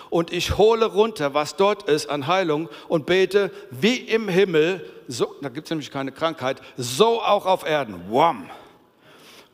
[0.09, 5.35] und ich hole runter, was dort ist an Heilung und bete wie im Himmel, so,
[5.41, 8.09] da gibt es nämlich keine Krankheit, so auch auf Erden.
[8.09, 8.49] Wham!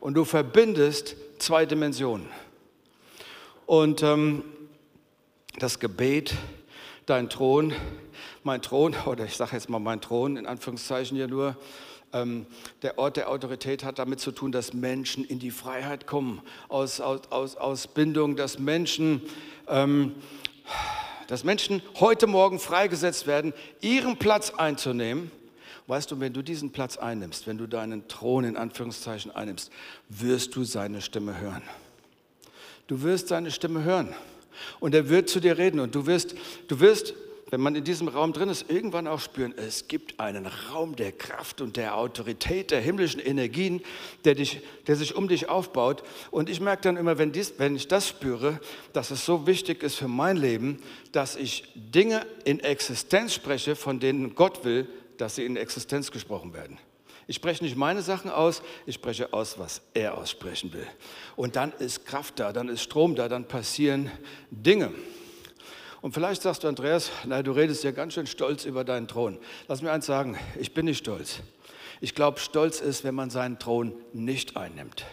[0.00, 2.28] Und du verbindest zwei Dimensionen.
[3.66, 4.44] Und ähm,
[5.58, 6.34] das Gebet,
[7.06, 7.72] dein Thron,
[8.42, 11.56] mein Thron, oder ich sage jetzt mal mein Thron in Anführungszeichen hier nur,
[12.14, 12.46] ähm,
[12.82, 17.00] der Ort der Autorität hat damit zu tun, dass Menschen in die Freiheit kommen, aus,
[17.00, 19.20] aus, aus, aus Bindung, dass Menschen,
[19.68, 20.14] ähm,
[21.26, 25.30] dass Menschen heute Morgen freigesetzt werden, ihren Platz einzunehmen.
[25.86, 29.70] Weißt du, wenn du diesen Platz einnimmst, wenn du deinen Thron in Anführungszeichen einnimmst,
[30.08, 31.62] wirst du seine Stimme hören.
[32.86, 34.14] Du wirst seine Stimme hören
[34.80, 36.34] und er wird zu dir reden und du wirst,
[36.68, 37.14] du wirst
[37.54, 41.12] wenn man in diesem Raum drin ist, irgendwann auch spüren, es gibt einen Raum der
[41.12, 43.80] Kraft und der Autorität, der himmlischen Energien,
[44.24, 46.02] der, dich, der sich um dich aufbaut.
[46.32, 48.58] Und ich merke dann immer, wenn, dies, wenn ich das spüre,
[48.92, 54.00] dass es so wichtig ist für mein Leben, dass ich Dinge in Existenz spreche, von
[54.00, 54.88] denen Gott will,
[55.18, 56.76] dass sie in Existenz gesprochen werden.
[57.28, 60.88] Ich spreche nicht meine Sachen aus, ich spreche aus, was er aussprechen will.
[61.36, 64.10] Und dann ist Kraft da, dann ist Strom da, dann passieren
[64.50, 64.90] Dinge.
[66.04, 69.38] Und vielleicht sagst du, Andreas, na, du redest ja ganz schön stolz über deinen Thron.
[69.68, 71.38] Lass mir eins sagen, ich bin nicht stolz.
[72.02, 75.06] Ich glaube, stolz ist, wenn man seinen Thron nicht einnimmt.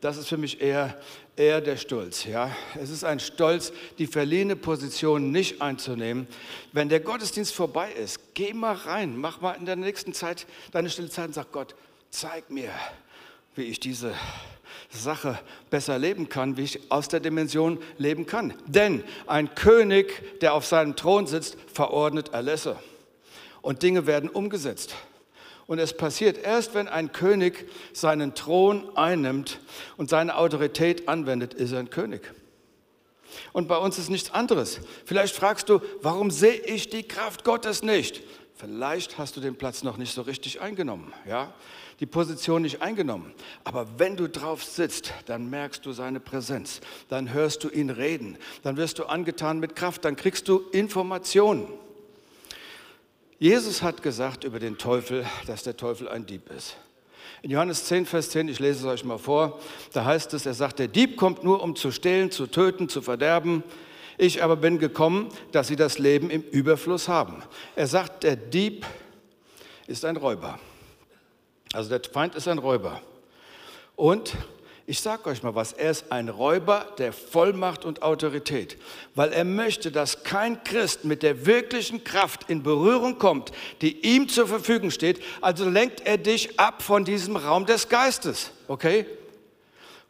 [0.00, 0.96] Das ist für mich eher,
[1.34, 2.24] eher der Stolz.
[2.26, 2.54] Ja?
[2.80, 6.28] Es ist ein Stolz, die verliehene Position nicht einzunehmen.
[6.70, 10.90] Wenn der Gottesdienst vorbei ist, geh mal rein, mach mal in der nächsten Zeit deine
[10.90, 11.74] stille Zeit und sag Gott,
[12.10, 12.70] zeig mir,
[13.56, 14.14] wie ich diese
[14.90, 15.38] Sache
[15.70, 18.54] besser leben kann, wie ich aus der Dimension leben kann.
[18.66, 22.76] Denn ein König, der auf seinem Thron sitzt, verordnet Erlässe.
[23.62, 24.94] Und Dinge werden umgesetzt.
[25.66, 29.60] Und es passiert erst, wenn ein König seinen Thron einnimmt
[29.98, 32.32] und seine Autorität anwendet, ist er ein König.
[33.52, 34.80] Und bei uns ist nichts anderes.
[35.04, 38.22] Vielleicht fragst du, warum sehe ich die Kraft Gottes nicht?
[38.58, 41.54] Vielleicht hast du den Platz noch nicht so richtig eingenommen, ja?
[42.00, 43.32] Die Position nicht eingenommen.
[43.62, 46.80] Aber wenn du drauf sitzt, dann merkst du seine Präsenz.
[47.08, 48.36] Dann hörst du ihn reden.
[48.64, 50.04] Dann wirst du angetan mit Kraft.
[50.04, 51.68] Dann kriegst du Informationen.
[53.38, 56.76] Jesus hat gesagt über den Teufel, dass der Teufel ein Dieb ist.
[57.42, 59.60] In Johannes 10, Vers 10, ich lese es euch mal vor,
[59.92, 63.02] da heißt es, er sagt, der Dieb kommt nur, um zu stehlen, zu töten, zu
[63.02, 63.62] verderben.
[64.18, 67.42] Ich aber bin gekommen, dass sie das Leben im Überfluss haben.
[67.76, 68.84] Er sagt, der Dieb
[69.86, 70.58] ist ein Räuber.
[71.72, 73.00] Also der Feind ist ein Räuber.
[73.94, 74.34] Und
[74.86, 78.76] ich sage euch mal was, er ist ein Räuber der Vollmacht und Autorität,
[79.14, 83.52] weil er möchte, dass kein Christ mit der wirklichen Kraft in Berührung kommt,
[83.82, 85.22] die ihm zur Verfügung steht.
[85.42, 89.06] Also lenkt er dich ab von diesem Raum des Geistes, okay?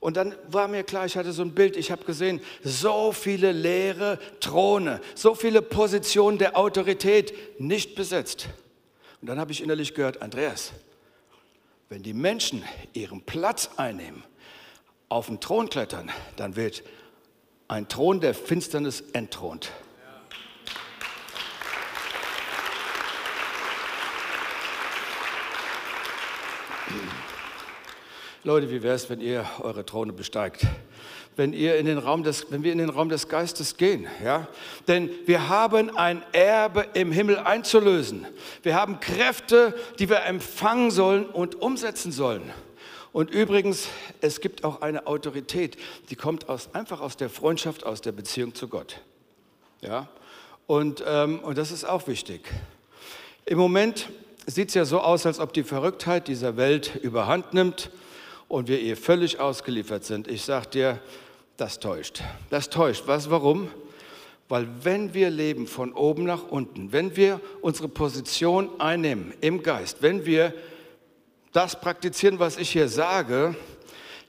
[0.00, 3.50] Und dann war mir klar, ich hatte so ein Bild, ich habe gesehen, so viele
[3.50, 8.48] leere Throne, so viele Positionen der Autorität nicht besetzt.
[9.20, 10.72] Und dann habe ich innerlich gehört, Andreas,
[11.88, 14.22] wenn die Menschen ihren Platz einnehmen,
[15.08, 16.82] auf den Thron klettern, dann wird
[17.66, 19.72] ein Thron der Finsternis entthront.
[28.44, 30.64] Leute, wie wäre es, wenn ihr eure Throne besteigt?
[31.34, 34.06] Wenn, ihr in den Raum des, wenn wir in den Raum des Geistes gehen.
[34.24, 34.46] Ja?
[34.86, 38.26] Denn wir haben ein Erbe im Himmel einzulösen.
[38.62, 42.42] Wir haben Kräfte, die wir empfangen sollen und umsetzen sollen.
[43.12, 43.88] Und übrigens,
[44.20, 45.76] es gibt auch eine Autorität,
[46.10, 49.00] die kommt aus, einfach aus der Freundschaft, aus der Beziehung zu Gott.
[49.80, 50.08] Ja?
[50.68, 52.48] Und, ähm, und das ist auch wichtig.
[53.46, 54.10] Im Moment
[54.46, 57.90] sieht es ja so aus, als ob die Verrücktheit dieser Welt überhand nimmt
[58.48, 60.26] und wir ihr völlig ausgeliefert sind.
[60.26, 61.00] Ich sage dir,
[61.56, 62.22] das täuscht.
[62.50, 63.04] Das täuscht.
[63.06, 63.68] Was, warum?
[64.48, 70.00] Weil wenn wir leben von oben nach unten, wenn wir unsere Position einnehmen im Geist,
[70.00, 70.54] wenn wir
[71.52, 73.54] das praktizieren, was ich hier sage,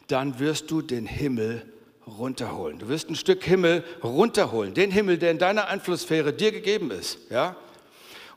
[0.08, 1.63] dann wirst du den Himmel
[2.05, 2.79] runterholen.
[2.79, 7.19] Du wirst ein Stück Himmel runterholen, den Himmel, der in deiner Einflusssphäre dir gegeben ist.
[7.29, 7.55] Ja?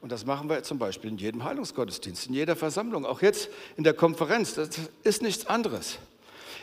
[0.03, 3.85] Und das machen wir zum Beispiel in jedem Heilungsgottesdienst, in jeder Versammlung, auch jetzt in
[3.85, 4.55] der Konferenz.
[4.55, 4.69] Das
[5.05, 5.99] ist nichts anderes.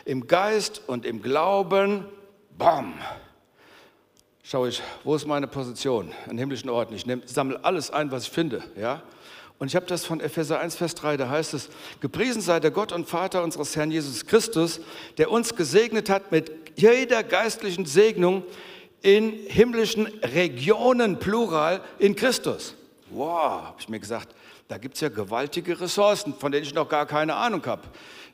[0.04, 2.04] Im Geist und im Glauben,
[2.58, 2.92] bam,
[4.42, 6.94] schaue ich, wo ist meine Position an himmlischen Orten.
[6.94, 8.62] Ich sammle alles ein, was ich finde.
[8.76, 9.02] Ja?
[9.58, 12.70] Und ich habe das von Epheser 1, Vers 3, da heißt es, gepriesen sei der
[12.70, 14.80] Gott und Vater unseres Herrn Jesus Christus,
[15.16, 18.42] der uns gesegnet hat mit jeder geistlichen Segnung
[19.00, 22.74] in himmlischen Regionen, plural, in Christus.
[23.10, 24.34] Wow, habe ich mir gesagt,
[24.68, 27.82] da gibt es ja gewaltige Ressourcen, von denen ich noch gar keine Ahnung habe.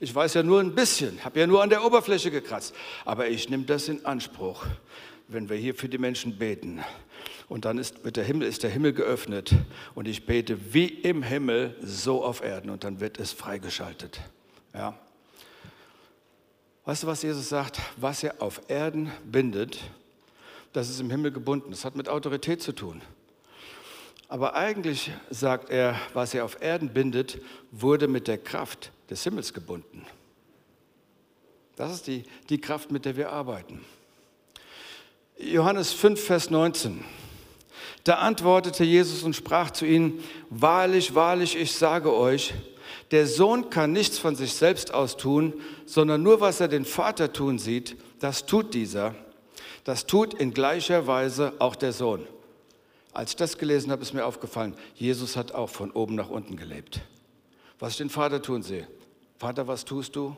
[0.00, 2.74] Ich weiß ja nur ein bisschen, habe ja nur an der Oberfläche gekratzt.
[3.04, 4.66] Aber ich nehme das in Anspruch,
[5.28, 6.84] wenn wir hier für die Menschen beten
[7.48, 9.52] und dann ist, der Himmel, ist der Himmel geöffnet
[9.94, 14.20] und ich bete wie im Himmel, so auf Erden und dann wird es freigeschaltet.
[14.74, 14.98] Ja.
[16.84, 17.80] Weißt du, was Jesus sagt?
[17.96, 19.80] Was er auf Erden bindet,
[20.72, 21.70] das ist im Himmel gebunden.
[21.70, 23.00] Das hat mit Autorität zu tun.
[24.28, 27.38] Aber eigentlich sagt er, was er auf Erden bindet,
[27.70, 30.04] wurde mit der Kraft des Himmels gebunden.
[31.76, 33.84] Das ist die, die Kraft, mit der wir arbeiten.
[35.38, 37.04] Johannes 5, Vers 19.
[38.04, 42.54] Da antwortete Jesus und sprach zu ihnen, wahrlich, wahrlich, ich sage euch,
[43.10, 47.32] der Sohn kann nichts von sich selbst aus tun, sondern nur was er den Vater
[47.32, 49.14] tun sieht, das tut dieser.
[49.84, 52.26] Das tut in gleicher Weise auch der Sohn.
[53.16, 56.54] Als ich das gelesen habe, ist mir aufgefallen, Jesus hat auch von oben nach unten
[56.54, 57.00] gelebt.
[57.78, 58.86] Was ich den Vater tun sehe.
[59.38, 60.36] Vater, was tust du?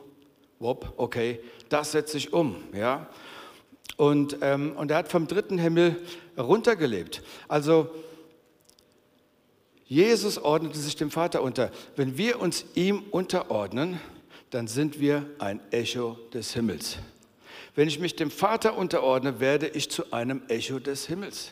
[0.59, 2.55] Wop, okay, das setze ich um.
[2.73, 3.09] Ja?
[3.97, 6.01] Und, ähm, und er hat vom dritten Himmel
[6.37, 7.21] runtergelebt.
[7.49, 7.89] Also
[9.85, 11.71] Jesus ordnete sich dem Vater unter.
[11.97, 13.99] Wenn wir uns ihm unterordnen,
[14.51, 16.95] dann sind wir ein Echo des Himmels.
[17.75, 21.51] Wenn ich mich dem Vater unterordne, werde ich zu einem Echo des Himmels.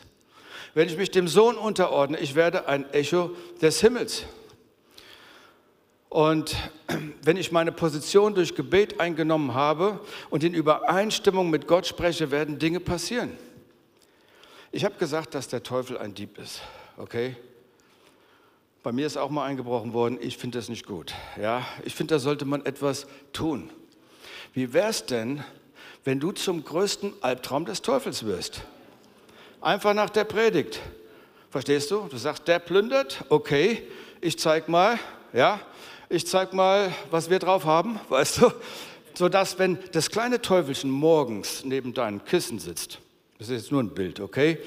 [0.78, 4.22] Wenn ich mich dem Sohn unterordne, ich werde ein Echo des Himmels.
[6.08, 6.54] Und
[7.24, 9.98] wenn ich meine Position durch Gebet eingenommen habe
[10.30, 13.36] und in Übereinstimmung mit Gott spreche, werden Dinge passieren.
[14.70, 16.60] Ich habe gesagt, dass der Teufel ein Dieb ist,
[16.96, 17.34] okay?
[18.84, 20.16] Bei mir ist auch mal eingebrochen worden.
[20.20, 21.12] Ich finde das nicht gut.
[21.42, 23.68] Ja, ich finde, da sollte man etwas tun.
[24.54, 25.42] Wie wäre es denn,
[26.04, 28.62] wenn du zum größten Albtraum des Teufels wirst?
[29.60, 30.80] Einfach nach der Predigt.
[31.50, 32.06] Verstehst du?
[32.08, 33.82] Du sagst, der plündert, okay,
[34.20, 34.98] ich zeig mal,
[35.32, 35.60] ja,
[36.10, 38.52] Ich zeig mal, was wir drauf haben, weißt du?
[39.14, 42.98] Sodass, wenn das kleine Teufelchen morgens neben deinem Kissen sitzt,
[43.38, 44.58] das ist jetzt nur ein Bild, okay?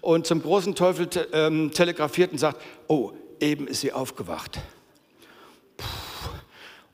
[0.00, 4.58] Und zum großen Teufel te ähm, telegrafiert und sagt, oh, eben ist sie aufgewacht.
[5.76, 5.86] Puh.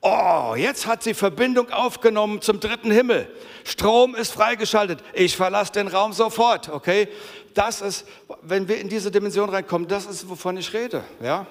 [0.09, 3.29] Oh, jetzt hat sie Verbindung aufgenommen zum dritten Himmel.
[3.65, 5.03] Strom ist freigeschaltet.
[5.15, 7.09] Ich verlasse den Raum sofort, okay?
[7.57, 8.05] Das ist,
[8.43, 11.47] wenn wir in diese Dimension reinkommen, das ist, wovon ich rede, ja?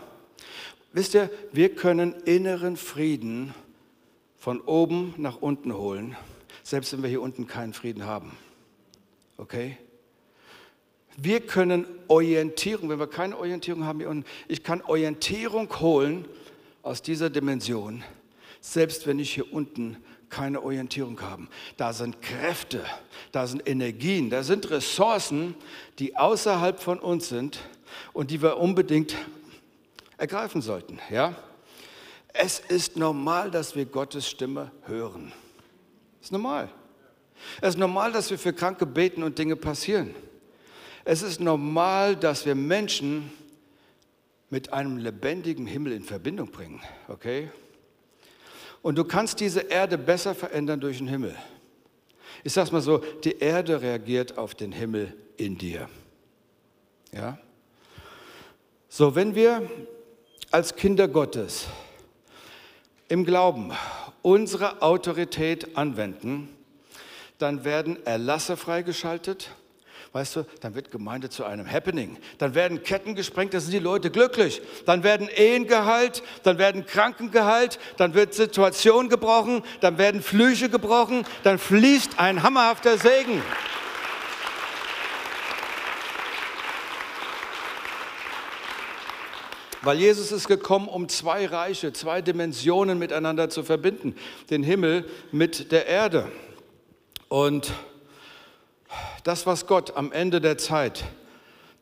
[0.93, 3.55] Wisst ihr, wir können inneren Frieden
[4.37, 6.15] von oben nach unten holen,
[6.61, 8.37] selbst wenn wir hier unten keinen Frieden haben.
[9.37, 9.77] Okay?
[11.17, 16.25] Wir können Orientierung, wenn wir keine Orientierung haben hier unten, ich kann Orientierung holen
[16.83, 18.03] aus dieser Dimension,
[18.65, 19.97] selbst wenn ich hier unten
[20.29, 21.47] keine Orientierung habe.
[21.77, 22.83] Da sind Kräfte,
[23.31, 25.55] da sind Energien, da sind Ressourcen,
[25.99, 27.59] die außerhalb von uns sind
[28.11, 29.15] und die wir unbedingt
[30.17, 30.99] ergreifen sollten.
[31.11, 31.35] Ja?
[32.33, 35.31] Es ist normal, dass wir Gottes Stimme hören.
[36.19, 36.69] Es ist normal.
[37.61, 40.15] Es ist normal, dass wir für Kranke beten und Dinge passieren.
[41.03, 43.31] Es ist normal, dass wir Menschen
[44.49, 46.81] mit einem lebendigen Himmel in Verbindung bringen.
[47.07, 47.51] Okay?
[48.85, 51.35] Und du kannst diese Erde besser verändern durch den Himmel.
[52.43, 55.89] Ich sage es mal so, die Erde reagiert auf den Himmel in dir.
[57.11, 57.39] Ja?
[58.87, 59.67] So, wenn wir
[60.51, 61.65] als Kinder Gottes
[63.07, 63.71] im Glauben
[64.21, 66.55] unsere Autorität anwenden,
[67.39, 69.49] dann werden Erlasse freigeschaltet.
[70.15, 72.15] Weißt du, dann wird Gemeinde zu einem Happening.
[72.37, 74.61] Dann werden Ketten gesprengt, da sind die Leute glücklich.
[74.85, 80.69] Dann werden Ehen geheilt, dann werden Kranken geheilt, dann wird Situation gebrochen, dann werden Flüche
[80.69, 83.41] gebrochen, dann fließt ein hammerhafter Segen.
[89.81, 94.15] Weil Jesus ist gekommen, um zwei Reiche, zwei Dimensionen miteinander zu verbinden.
[94.49, 96.31] Den Himmel mit der Erde.
[97.27, 97.73] Und
[99.23, 101.03] das, was Gott am Ende der Zeit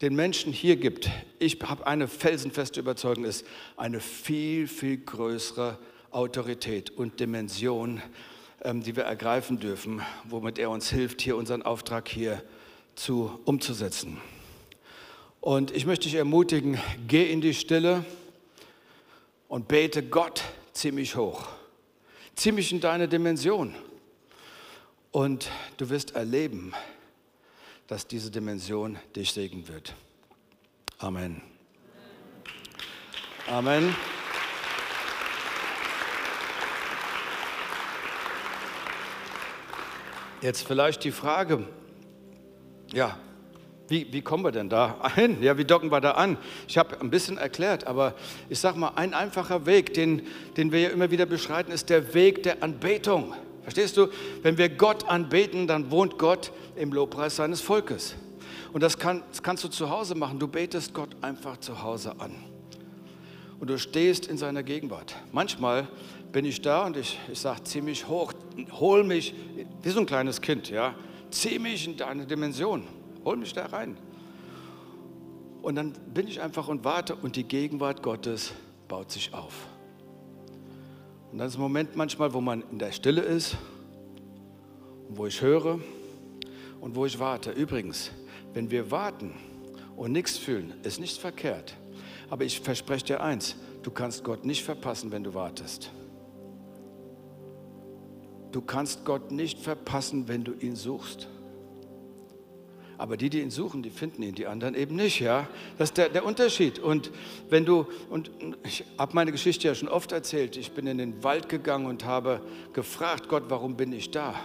[0.01, 3.45] den Menschen hier gibt, ich habe eine felsenfeste Überzeugung, ist
[3.77, 5.77] eine viel, viel größere
[6.11, 8.01] Autorität und Dimension,
[8.63, 12.43] ähm, die wir ergreifen dürfen, womit er uns hilft, hier unseren Auftrag hier
[12.95, 14.19] zu, umzusetzen.
[15.41, 18.05] Und ich möchte dich ermutigen, geh in die Stille
[19.47, 21.47] und bete Gott ziemlich hoch,
[22.35, 23.75] ziemlich in deine Dimension.
[25.11, 26.73] Und du wirst erleben,
[27.87, 29.93] dass diese Dimension dich segnen wird.
[30.99, 31.41] Amen.
[33.47, 33.95] Amen.
[40.41, 41.65] Jetzt vielleicht die Frage,
[42.91, 43.17] ja,
[43.87, 45.41] wie, wie kommen wir denn da hin?
[45.41, 46.37] Ja, wie docken wir da an?
[46.67, 48.15] Ich habe ein bisschen erklärt, aber
[48.49, 50.23] ich sage mal, ein einfacher Weg, den,
[50.57, 53.33] den wir ja immer wieder beschreiten, ist der Weg der Anbetung.
[53.63, 54.07] Verstehst du?
[54.41, 58.15] Wenn wir Gott anbeten, dann wohnt Gott im Lobpreis seines Volkes.
[58.73, 60.39] Und das, kann, das kannst du zu Hause machen.
[60.39, 62.35] Du betest Gott einfach zu Hause an.
[63.59, 65.15] Und du stehst in seiner Gegenwart.
[65.31, 65.87] Manchmal
[66.31, 68.33] bin ich da und ich, ich sage ziemlich hoch,
[68.71, 69.33] hol mich,
[69.81, 70.95] wie so ein kleines Kind, ja,
[71.29, 72.83] zieh mich in deine Dimension.
[73.23, 73.95] Hol mich da rein.
[75.61, 78.51] Und dann bin ich einfach und warte und die Gegenwart Gottes
[78.89, 79.53] baut sich auf.
[81.33, 83.57] Und dann ist ein Moment manchmal, wo man in der Stille ist,
[85.09, 85.79] wo ich höre
[86.79, 87.49] und wo ich warte.
[87.49, 88.11] Übrigens,
[88.53, 89.33] wenn wir warten
[89.95, 91.75] und nichts fühlen, ist nichts verkehrt.
[92.29, 95.89] Aber ich verspreche dir eins, du kannst Gott nicht verpassen, wenn du wartest.
[98.51, 101.27] Du kannst Gott nicht verpassen, wenn du ihn suchst.
[102.97, 105.47] Aber die, die ihn suchen, die finden ihn, die anderen eben nicht, ja.
[105.77, 106.79] Das ist der, der Unterschied.
[106.79, 107.11] Und
[107.49, 108.31] wenn du, und
[108.63, 112.05] ich habe meine Geschichte ja schon oft erzählt, ich bin in den Wald gegangen und
[112.05, 112.41] habe
[112.73, 114.35] gefragt, Gott, warum bin ich da?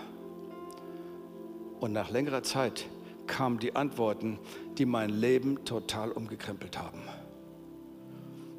[1.80, 2.86] Und nach längerer Zeit
[3.26, 4.38] kamen die Antworten,
[4.78, 7.02] die mein Leben total umgekrempelt haben.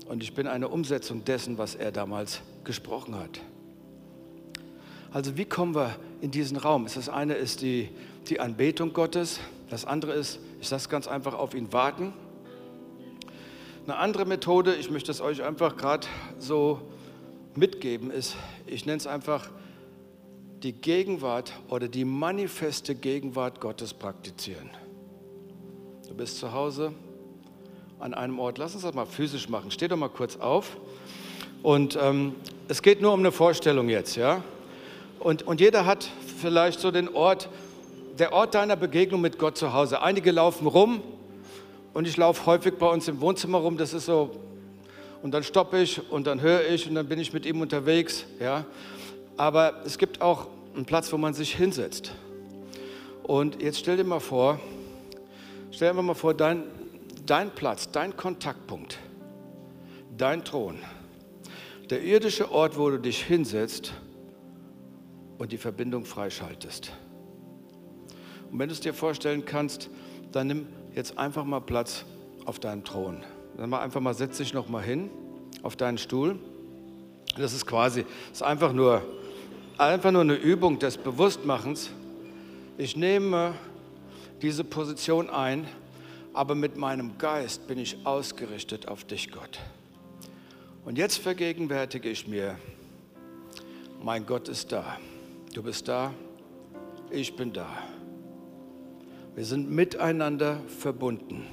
[0.08, 3.42] Und ich bin eine Umsetzung dessen, was er damals gesprochen hat.
[5.12, 6.86] Also wie kommen wir in diesen Raum?
[6.86, 7.90] Das eine ist die,
[8.28, 9.40] die Anbetung Gottes.
[9.70, 12.14] Das andere ist, ich es ganz einfach, auf ihn warten.
[13.86, 16.08] Eine andere Methode, ich möchte es euch einfach gerade
[16.38, 16.82] so
[17.56, 18.36] mitgeben, ist,
[18.68, 19.50] ich nenne es einfach
[20.64, 24.70] die Gegenwart oder die manifeste Gegenwart Gottes praktizieren.
[26.08, 26.94] Du bist zu Hause
[28.00, 29.72] an einem Ort, lass uns das mal physisch machen.
[29.72, 30.78] Steh doch mal kurz auf.
[31.62, 32.36] Und ähm,
[32.68, 34.44] es geht nur um eine Vorstellung jetzt, ja?
[35.20, 37.50] Und, und jeder hat vielleicht so den Ort,
[38.20, 40.02] der Ort deiner Begegnung mit Gott zu Hause.
[40.02, 41.02] Einige laufen rum
[41.94, 44.32] und ich laufe häufig bei uns im Wohnzimmer rum, das ist so
[45.22, 48.26] und dann stoppe ich und dann höre ich und dann bin ich mit ihm unterwegs.
[48.40, 48.66] Ja?
[49.38, 52.12] Aber es gibt auch einen Platz, wo man sich hinsetzt.
[53.24, 54.60] Und jetzt stell dir mal vor,
[55.72, 56.64] stell dir mal vor, dein,
[57.26, 58.98] dein Platz, dein Kontaktpunkt,
[60.18, 60.78] dein Thron,
[61.90, 63.94] der irdische Ort, wo du dich hinsetzt
[65.38, 66.92] und die Verbindung freischaltest.
[68.52, 69.90] Und wenn du es dir vorstellen kannst,
[70.32, 72.06] dann nimm jetzt einfach mal Platz
[72.46, 73.24] auf deinem Thron.
[73.58, 75.10] Dann mal einfach mal setz dich noch mal hin
[75.64, 76.40] auf deinen Stuhl.
[77.38, 79.02] Das ist quasi, ist einfach nur,
[79.78, 81.92] einfach nur eine Übung des Bewusstmachens.
[82.78, 83.54] Ich nehme
[84.42, 85.68] diese Position ein,
[86.34, 89.60] aber mit meinem Geist bin ich ausgerichtet auf dich, Gott.
[90.86, 92.56] Und jetzt vergegenwärtige ich mir,
[94.02, 94.98] mein Gott ist da.
[95.54, 96.14] Du bist da,
[97.12, 97.68] ich bin da.
[99.40, 101.48] Wir sind miteinander verbunden.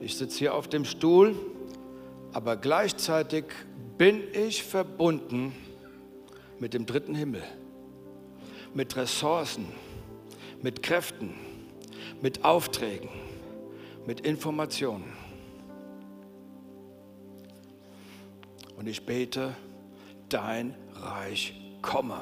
[0.00, 1.36] Ich sitze hier auf dem Stuhl,
[2.32, 3.44] aber gleichzeitig
[3.96, 5.52] bin ich verbunden
[6.58, 7.44] mit dem dritten Himmel,
[8.74, 9.66] mit Ressourcen,
[10.62, 11.32] mit Kräften,
[12.20, 13.08] mit Aufträgen,
[14.04, 15.12] mit Informationen.
[18.76, 19.54] Und ich bete,
[20.28, 22.18] dein Reich komme.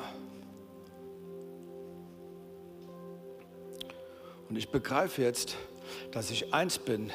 [4.55, 5.57] Und ich begreife jetzt,
[6.13, 7.11] dass ich eins bin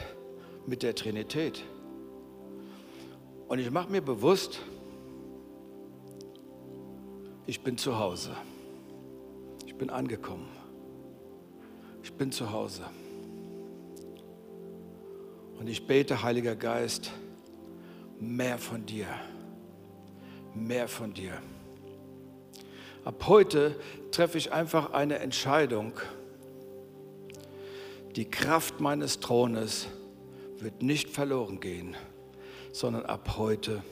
[0.68, 1.64] mit der Trinität.
[3.48, 4.60] Und ich mache mir bewusst,
[7.46, 8.36] ich bin zu Hause.
[9.66, 10.50] Ich bin angekommen.
[12.04, 12.84] Ich bin zu Hause.
[15.58, 17.10] Und ich bete, Heiliger Geist,
[18.20, 19.08] mehr von dir.
[20.54, 21.42] Mehr von dir.
[23.06, 23.80] Ab heute
[24.12, 25.94] treffe ich einfach eine Entscheidung.
[28.16, 29.88] Die Kraft meines Thrones
[30.58, 31.96] wird nicht verloren gehen,
[32.72, 33.84] sondern ab heute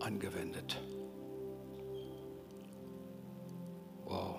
[0.00, 0.80] angewendet.
[4.04, 4.36] Wow.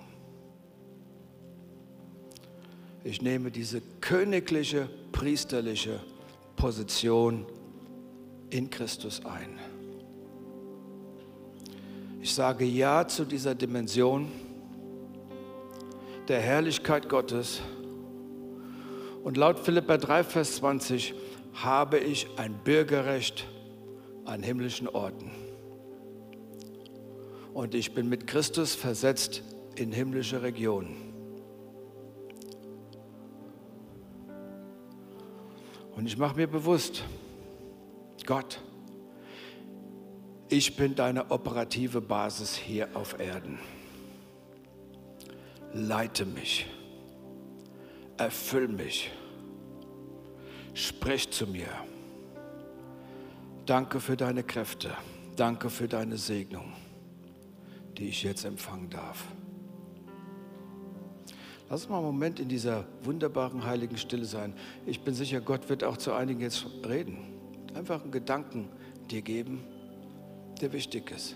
[3.04, 6.00] Ich nehme diese königliche, priesterliche
[6.56, 7.46] Position
[8.50, 9.60] in Christus ein.
[12.22, 14.30] Ich sage Ja zu dieser Dimension
[16.28, 17.62] der Herrlichkeit Gottes.
[19.28, 21.14] Und laut Philippa 3, Vers 20
[21.56, 23.46] habe ich ein Bürgerrecht
[24.24, 25.30] an himmlischen Orten.
[27.54, 29.44] Und ich bin mit Christus versetzt
[29.76, 30.96] in himmlische Regionen.
[35.98, 37.04] Und ich mache mir bewusst,
[38.26, 38.62] Gott,
[40.48, 43.60] ich bin deine operative Basis hier auf Erden.
[45.74, 46.66] Leite mich,
[48.18, 49.12] erfüll mich
[50.78, 51.70] Sprich zu mir.
[53.66, 54.92] Danke für deine Kräfte.
[55.36, 56.72] Danke für deine Segnung,
[57.98, 59.26] die ich jetzt empfangen darf.
[61.68, 64.54] Lass uns mal einen Moment in dieser wunderbaren heiligen Stille sein.
[64.86, 67.18] Ich bin sicher, Gott wird auch zu einigen jetzt reden.
[67.74, 68.70] Einfach einen Gedanken
[69.10, 69.64] dir geben,
[70.62, 71.36] der wichtig ist.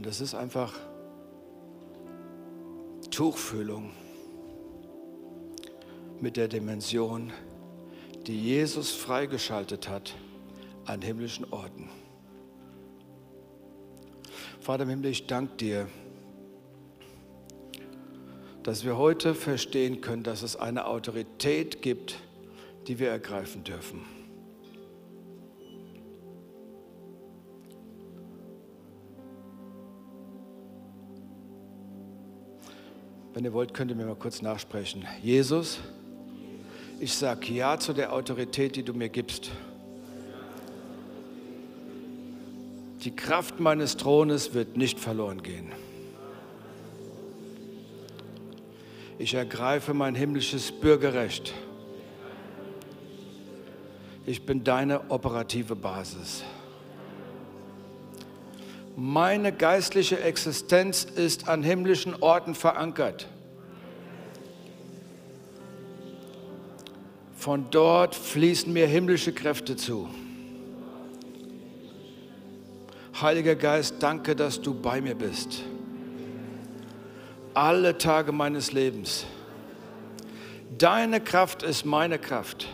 [0.00, 0.72] Und es ist einfach
[3.10, 3.90] Tuchfühlung
[6.22, 7.34] mit der Dimension,
[8.26, 10.14] die Jesus freigeschaltet hat
[10.86, 11.90] an himmlischen Orten.
[14.62, 15.86] Vater im Himmel, ich danke dir,
[18.62, 22.16] dass wir heute verstehen können, dass es eine Autorität gibt,
[22.86, 24.19] die wir ergreifen dürfen.
[33.32, 35.06] Wenn ihr wollt, könnt ihr mir mal kurz nachsprechen.
[35.22, 35.78] Jesus,
[36.98, 39.50] ich sage Ja zu der Autorität, die du mir gibst.
[43.04, 45.72] Die Kraft meines Thrones wird nicht verloren gehen.
[49.18, 51.54] Ich ergreife mein himmlisches Bürgerrecht.
[54.26, 56.42] Ich bin deine operative Basis.
[59.02, 63.28] Meine geistliche Existenz ist an himmlischen Orten verankert.
[67.34, 70.10] Von dort fließen mir himmlische Kräfte zu.
[73.18, 75.62] Heiliger Geist, danke, dass du bei mir bist.
[77.54, 79.24] Alle Tage meines Lebens.
[80.76, 82.68] Deine Kraft ist meine Kraft.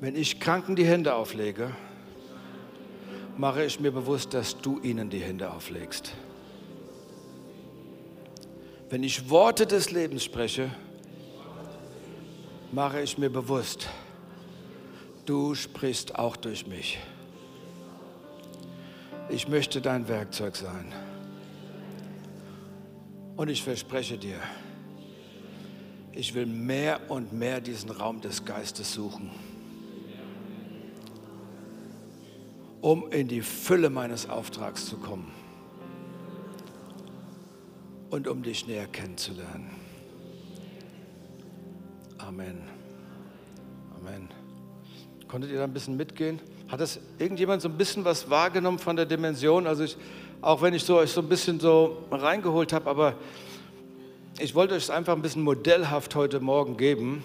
[0.00, 1.70] Wenn ich Kranken die Hände auflege,
[3.42, 6.12] mache ich mir bewusst, dass du ihnen die Hände auflegst.
[8.88, 10.70] Wenn ich Worte des Lebens spreche,
[12.70, 13.88] mache ich mir bewusst,
[15.26, 17.00] du sprichst auch durch mich.
[19.28, 20.92] Ich möchte dein Werkzeug sein.
[23.34, 24.38] Und ich verspreche dir,
[26.12, 29.32] ich will mehr und mehr diesen Raum des Geistes suchen,
[32.82, 35.30] um in die Fülle meines Auftrags zu kommen
[38.10, 39.70] und um dich näher kennenzulernen.
[42.18, 42.60] Amen.
[43.98, 44.28] Amen.
[45.28, 46.40] Konntet ihr da ein bisschen mitgehen?
[46.68, 49.66] Hat das irgendjemand so ein bisschen was wahrgenommen von der Dimension?
[49.66, 49.96] Also ich,
[50.40, 53.14] auch wenn ich so, euch so ein bisschen so reingeholt habe, aber
[54.40, 57.22] ich wollte euch es einfach ein bisschen modellhaft heute Morgen geben.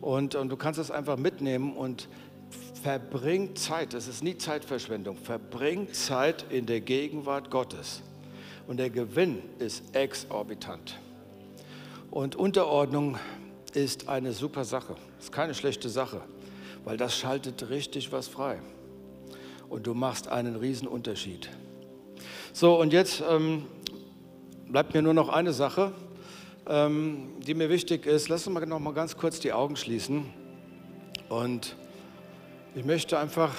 [0.00, 2.08] Und, und du kannst es einfach mitnehmen und
[2.82, 8.02] verbringt Zeit, das ist nie Zeitverschwendung, verbringt Zeit in der Gegenwart Gottes.
[8.66, 10.98] Und der Gewinn ist exorbitant.
[12.10, 13.18] Und Unterordnung
[13.74, 16.22] ist eine super Sache, ist keine schlechte Sache,
[16.84, 18.60] weil das schaltet richtig was frei.
[19.68, 21.50] Und du machst einen riesen Unterschied.
[22.52, 23.66] So, und jetzt ähm,
[24.68, 25.92] bleibt mir nur noch eine Sache,
[26.68, 28.28] ähm, die mir wichtig ist.
[28.28, 30.24] Lass uns mal noch mal ganz kurz die Augen schließen.
[31.28, 31.76] Und
[32.76, 33.54] ich möchte einfach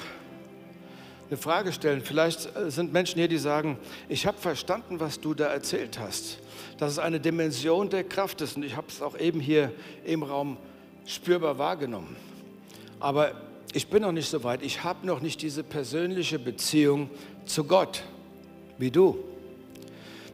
[1.28, 2.02] eine Frage stellen.
[2.02, 6.38] Vielleicht äh, sind Menschen hier, die sagen, ich habe verstanden, was du da erzählt hast.
[6.78, 8.58] Dass es eine Dimension der Kraft ist.
[8.58, 9.72] Und ich habe es auch eben hier
[10.06, 10.58] im Raum
[11.08, 12.16] spürbar wahrgenommen.
[13.00, 13.32] Aber
[13.74, 14.62] ich bin noch nicht so weit.
[14.62, 17.10] Ich habe noch nicht diese persönliche Beziehung
[17.48, 18.04] zu Gott
[18.78, 19.18] wie du.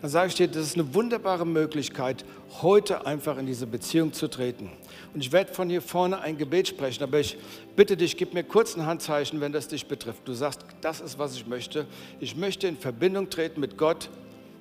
[0.03, 2.25] Dann sage ich dir, das ist eine wunderbare Möglichkeit,
[2.61, 4.69] heute einfach in diese Beziehung zu treten.
[5.13, 7.37] Und ich werde von hier vorne ein Gebet sprechen, aber ich
[7.77, 10.27] bitte dich, gib mir kurz ein Handzeichen, wenn das dich betrifft.
[10.27, 11.85] Du sagst, das ist, was ich möchte.
[12.19, 14.09] Ich möchte in Verbindung treten mit Gott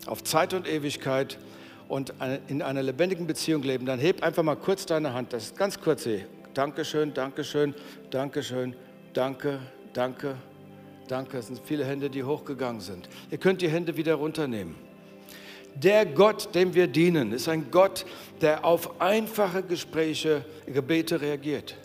[0.06, 1.38] auf Zeit und Ewigkeit
[1.88, 2.14] und
[2.46, 3.84] in einer lebendigen Beziehung leben.
[3.84, 5.32] Dann heb einfach mal kurz deine Hand.
[5.32, 6.08] Das ist ganz kurz.
[6.54, 7.74] Dankeschön, Dankeschön,
[8.10, 8.76] Dankeschön,
[9.12, 9.58] danke,
[9.92, 10.36] danke,
[11.08, 11.38] danke.
[11.38, 13.08] Es sind viele Hände, die hochgegangen sind.
[13.32, 14.91] Ihr könnt die Hände wieder runternehmen.
[15.74, 18.04] Der Gott, dem wir dienen, ist ein Gott,
[18.40, 21.76] der auf einfache Gespräche, Gebete reagiert.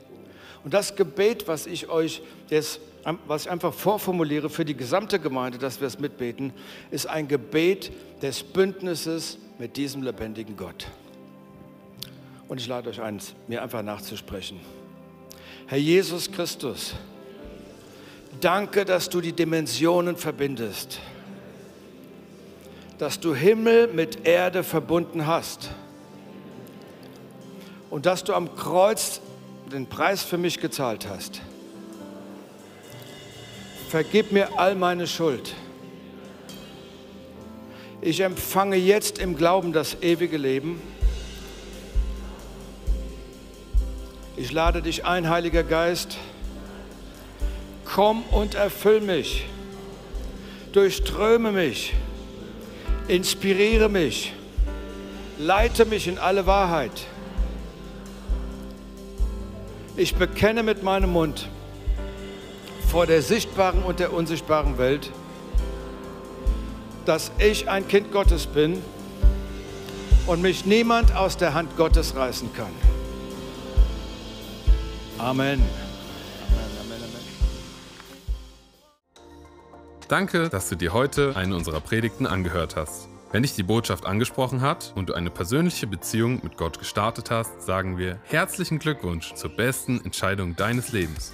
[0.63, 2.81] Und das Gebet, was ich euch jetzt,
[3.25, 6.51] was ich einfach vorformuliere für die gesamte Gemeinde, dass wir es mitbeten,
[6.91, 10.87] ist ein Gebet des Bündnisses mit diesem lebendigen Gott.
[12.47, 14.59] Und ich lade euch ein, mir einfach nachzusprechen.
[15.67, 16.95] Herr Jesus Christus,
[18.41, 20.99] danke, dass du die Dimensionen verbindest
[22.97, 25.69] dass du Himmel mit Erde verbunden hast
[27.89, 29.21] und dass du am Kreuz
[29.71, 31.41] den Preis für mich gezahlt hast.
[33.89, 35.53] Vergib mir all meine Schuld.
[38.01, 40.81] Ich empfange jetzt im Glauben das ewige Leben.
[44.35, 46.17] Ich lade dich ein, Heiliger Geist.
[47.85, 49.45] Komm und erfüll mich.
[50.73, 51.93] Durchströme mich
[53.07, 54.33] Inspiriere mich,
[55.37, 56.91] leite mich in alle Wahrheit.
[59.95, 61.47] Ich bekenne mit meinem Mund
[62.87, 65.11] vor der sichtbaren und der unsichtbaren Welt,
[67.05, 68.81] dass ich ein Kind Gottes bin
[70.25, 72.71] und mich niemand aus der Hand Gottes reißen kann.
[75.17, 75.86] Amen.
[80.07, 83.09] Danke, dass du dir heute eine unserer Predigten angehört hast.
[83.33, 87.61] Wenn dich die Botschaft angesprochen hat und du eine persönliche Beziehung mit Gott gestartet hast,
[87.63, 91.33] sagen wir herzlichen Glückwunsch zur besten Entscheidung deines Lebens.